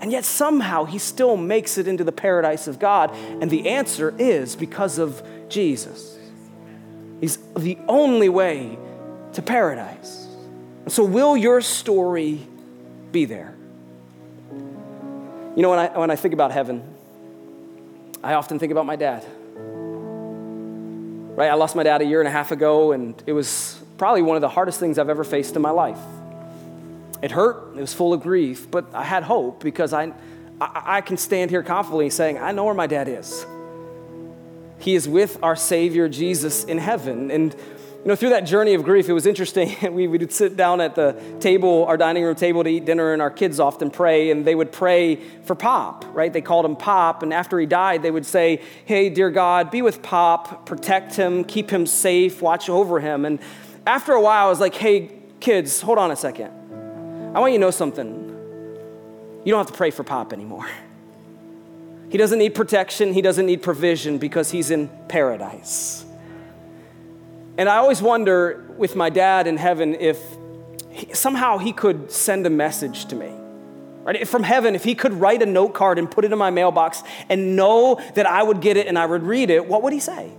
And 0.00 0.10
yet 0.10 0.24
somehow 0.24 0.84
he 0.84 0.98
still 0.98 1.36
makes 1.36 1.76
it 1.76 1.86
into 1.86 2.04
the 2.04 2.12
paradise 2.12 2.66
of 2.66 2.78
God. 2.78 3.14
And 3.14 3.50
the 3.50 3.68
answer 3.68 4.14
is 4.18 4.56
because 4.56 4.98
of 4.98 5.22
Jesus. 5.48 6.18
He's 7.20 7.36
the 7.56 7.76
only 7.86 8.28
way 8.28 8.78
to 9.34 9.42
paradise. 9.42 10.26
And 10.84 10.92
so, 10.92 11.04
will 11.04 11.36
your 11.36 11.60
story 11.60 12.40
be 13.12 13.26
there? 13.26 13.54
You 14.50 15.62
know, 15.62 15.70
when 15.70 15.78
I, 15.78 15.98
when 15.98 16.10
I 16.10 16.16
think 16.16 16.32
about 16.32 16.52
heaven, 16.52 16.82
I 18.22 18.34
often 18.34 18.58
think 18.58 18.72
about 18.72 18.86
my 18.86 18.96
dad. 18.96 19.26
Right? 21.40 21.48
I 21.48 21.54
lost 21.54 21.74
my 21.74 21.84
dad 21.84 22.02
a 22.02 22.04
year 22.04 22.20
and 22.20 22.28
a 22.28 22.30
half 22.30 22.52
ago, 22.52 22.92
and 22.92 23.14
it 23.24 23.32
was 23.32 23.82
probably 23.96 24.20
one 24.20 24.36
of 24.36 24.42
the 24.42 24.48
hardest 24.50 24.78
things 24.78 24.98
I've 24.98 25.08
ever 25.08 25.24
faced 25.24 25.56
in 25.56 25.62
my 25.62 25.70
life. 25.70 25.96
It 27.22 27.30
hurt, 27.30 27.74
it 27.78 27.80
was 27.80 27.94
full 27.94 28.12
of 28.12 28.20
grief, 28.20 28.70
but 28.70 28.94
I 28.94 29.04
had 29.04 29.22
hope 29.22 29.62
because 29.62 29.94
I, 29.94 30.12
I, 30.60 30.82
I 30.98 31.00
can 31.00 31.16
stand 31.16 31.50
here 31.50 31.62
confidently 31.62 32.10
saying, 32.10 32.36
I 32.36 32.52
know 32.52 32.66
where 32.66 32.74
my 32.74 32.86
dad 32.86 33.08
is. 33.08 33.46
He 34.80 34.94
is 34.94 35.08
with 35.08 35.42
our 35.42 35.56
Savior 35.56 36.10
Jesus 36.10 36.64
in 36.64 36.76
heaven. 36.76 37.30
And 37.30 37.56
you 38.02 38.08
know, 38.08 38.16
through 38.16 38.30
that 38.30 38.46
journey 38.46 38.72
of 38.72 38.82
grief, 38.82 39.10
it 39.10 39.12
was 39.12 39.26
interesting. 39.26 39.76
we 39.94 40.06
would 40.06 40.32
sit 40.32 40.56
down 40.56 40.80
at 40.80 40.94
the 40.94 41.20
table, 41.38 41.84
our 41.84 41.98
dining 41.98 42.24
room 42.24 42.34
table, 42.34 42.64
to 42.64 42.70
eat 42.70 42.86
dinner, 42.86 43.12
and 43.12 43.20
our 43.20 43.30
kids 43.30 43.60
often 43.60 43.90
pray, 43.90 44.30
and 44.30 44.42
they 44.46 44.54
would 44.54 44.72
pray 44.72 45.16
for 45.44 45.54
Pop, 45.54 46.06
right? 46.14 46.32
They 46.32 46.40
called 46.40 46.64
him 46.64 46.76
Pop, 46.76 47.22
and 47.22 47.34
after 47.34 47.60
he 47.60 47.66
died, 47.66 48.02
they 48.02 48.10
would 48.10 48.24
say, 48.24 48.62
Hey, 48.86 49.10
dear 49.10 49.30
God, 49.30 49.70
be 49.70 49.82
with 49.82 50.02
Pop, 50.02 50.64
protect 50.64 51.14
him, 51.14 51.44
keep 51.44 51.68
him 51.68 51.84
safe, 51.84 52.40
watch 52.40 52.70
over 52.70 53.00
him. 53.00 53.26
And 53.26 53.38
after 53.86 54.12
a 54.12 54.20
while, 54.20 54.46
I 54.46 54.48
was 54.48 54.60
like, 54.60 54.74
Hey, 54.74 55.10
kids, 55.38 55.82
hold 55.82 55.98
on 55.98 56.10
a 56.10 56.16
second. 56.16 56.50
I 57.36 57.40
want 57.40 57.52
you 57.52 57.58
to 57.58 57.60
know 57.60 57.70
something. 57.70 58.28
You 59.44 59.52
don't 59.52 59.58
have 59.58 59.72
to 59.72 59.76
pray 59.76 59.90
for 59.90 60.04
Pop 60.04 60.32
anymore. 60.32 60.66
He 62.08 62.16
doesn't 62.16 62.38
need 62.38 62.54
protection, 62.54 63.12
he 63.12 63.20
doesn't 63.20 63.44
need 63.44 63.62
provision 63.62 64.16
because 64.16 64.50
he's 64.50 64.70
in 64.70 64.88
paradise. 65.06 66.06
And 67.60 67.68
I 67.68 67.76
always 67.76 68.00
wonder 68.00 68.64
with 68.78 68.96
my 68.96 69.10
dad 69.10 69.46
in 69.46 69.58
heaven 69.58 69.94
if 69.94 70.18
he, 70.88 71.12
somehow 71.12 71.58
he 71.58 71.74
could 71.74 72.10
send 72.10 72.46
a 72.46 72.50
message 72.50 73.04
to 73.08 73.14
me. 73.14 73.30
Right? 74.02 74.26
From 74.26 74.44
heaven, 74.44 74.74
if 74.74 74.82
he 74.82 74.94
could 74.94 75.12
write 75.12 75.42
a 75.42 75.46
note 75.46 75.74
card 75.74 75.98
and 75.98 76.10
put 76.10 76.24
it 76.24 76.32
in 76.32 76.38
my 76.38 76.48
mailbox 76.48 77.02
and 77.28 77.56
know 77.56 78.00
that 78.14 78.24
I 78.24 78.42
would 78.42 78.62
get 78.62 78.78
it 78.78 78.86
and 78.86 78.98
I 78.98 79.04
would 79.04 79.24
read 79.24 79.50
it, 79.50 79.66
what 79.66 79.82
would 79.82 79.92
he 79.92 80.00
say? 80.00 80.32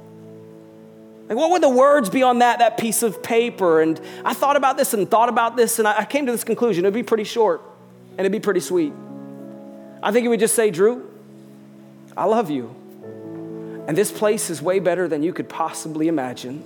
Like, 1.29 1.37
what 1.37 1.51
would 1.51 1.61
the 1.61 1.69
words 1.69 2.09
be 2.09 2.23
on 2.23 2.39
that, 2.39 2.57
that 2.57 2.79
piece 2.79 3.03
of 3.03 3.21
paper? 3.21 3.81
And 3.81 4.01
I 4.25 4.33
thought 4.33 4.55
about 4.55 4.77
this 4.77 4.95
and 4.95 5.07
thought 5.07 5.29
about 5.29 5.55
this, 5.55 5.77
and 5.77 5.87
I 5.87 6.05
came 6.05 6.25
to 6.25 6.31
this 6.31 6.43
conclusion. 6.43 6.85
It'd 6.85 6.93
be 6.95 7.03
pretty 7.03 7.23
short 7.23 7.61
and 8.13 8.21
it'd 8.21 8.31
be 8.31 8.39
pretty 8.39 8.61
sweet. 8.61 8.93
I 10.01 10.11
think 10.11 10.23
he 10.23 10.27
would 10.27 10.39
just 10.39 10.55
say, 10.55 10.71
Drew, 10.71 11.07
I 12.17 12.25
love 12.25 12.49
you. 12.49 12.75
And 13.87 13.95
this 13.95 14.11
place 14.11 14.49
is 14.49 14.59
way 14.59 14.79
better 14.79 15.07
than 15.07 15.21
you 15.21 15.33
could 15.33 15.49
possibly 15.49 16.07
imagine. 16.07 16.63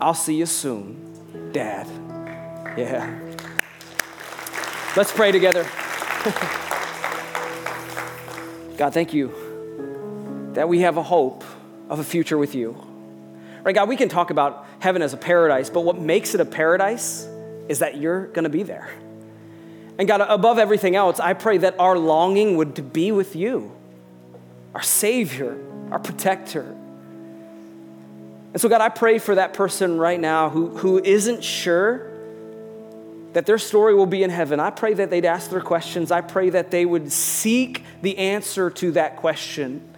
I'll 0.00 0.14
see 0.14 0.36
you 0.36 0.46
soon, 0.46 1.52
Dad. 1.52 1.86
Yeah. 2.76 3.18
Let's 4.96 5.12
pray 5.12 5.30
together. 5.30 5.62
God, 8.78 8.94
thank 8.94 9.12
you 9.12 9.32
that 10.54 10.68
we 10.68 10.80
have 10.80 10.96
a 10.96 11.02
hope 11.02 11.44
of 11.90 11.98
a 11.98 12.04
future 12.04 12.38
with 12.38 12.54
you. 12.54 12.76
Right, 13.62 13.74
God, 13.74 13.88
we 13.90 13.96
can 13.96 14.08
talk 14.08 14.30
about 14.30 14.66
heaven 14.78 15.02
as 15.02 15.12
a 15.12 15.18
paradise, 15.18 15.68
but 15.68 15.82
what 15.82 15.98
makes 15.98 16.34
it 16.34 16.40
a 16.40 16.46
paradise 16.46 17.28
is 17.68 17.80
that 17.80 17.98
you're 17.98 18.26
going 18.28 18.44
to 18.44 18.50
be 18.50 18.62
there. 18.62 18.90
And 19.98 20.08
God, 20.08 20.22
above 20.22 20.58
everything 20.58 20.96
else, 20.96 21.20
I 21.20 21.34
pray 21.34 21.58
that 21.58 21.78
our 21.78 21.98
longing 21.98 22.56
would 22.56 22.90
be 22.92 23.12
with 23.12 23.36
you, 23.36 23.70
our 24.74 24.82
Savior, 24.82 25.62
our 25.90 25.98
protector. 25.98 26.74
And 28.52 28.60
so, 28.60 28.68
God, 28.68 28.80
I 28.80 28.88
pray 28.88 29.18
for 29.18 29.36
that 29.36 29.54
person 29.54 29.98
right 29.98 30.18
now 30.18 30.50
who, 30.50 30.68
who 30.76 30.98
isn't 30.98 31.44
sure 31.44 32.10
that 33.32 33.46
their 33.46 33.58
story 33.58 33.94
will 33.94 34.06
be 34.06 34.22
in 34.22 34.30
heaven. 34.30 34.58
I 34.58 34.70
pray 34.70 34.94
that 34.94 35.10
they'd 35.10 35.24
ask 35.24 35.50
their 35.50 35.60
questions. 35.60 36.10
I 36.10 36.20
pray 36.20 36.50
that 36.50 36.70
they 36.70 36.84
would 36.84 37.12
seek 37.12 37.84
the 38.02 38.18
answer 38.18 38.70
to 38.70 38.92
that 38.92 39.16
question. 39.16 39.88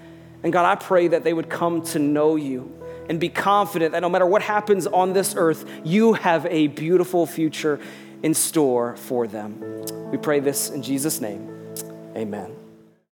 And 0.43 0.53
God, 0.53 0.67
I 0.67 0.75
pray 0.75 1.09
that 1.09 1.25
they 1.25 1.33
would 1.33 1.49
come 1.49 1.83
to 1.87 1.99
know 1.99 2.37
you 2.37 2.79
and 3.09 3.19
be 3.19 3.29
confident 3.29 3.93
that 3.93 4.01
no 4.01 4.09
matter 4.09 4.27
what 4.27 4.43
happens 4.43 4.87
on 4.87 5.13
this 5.13 5.35
earth, 5.37 5.69
you 5.85 6.13
have 6.13 6.47
a 6.47 6.67
beautiful 6.69 7.27
future 7.27 7.81
in 8.23 8.35
store 8.35 8.97
for 8.97 9.27
them. 9.27 9.61
We 10.11 10.19
pray 10.19 10.41
this 10.41 10.69
in 10.71 10.83
Jesus' 10.83 11.21
name. 11.21 11.49
Amen. 12.15 12.62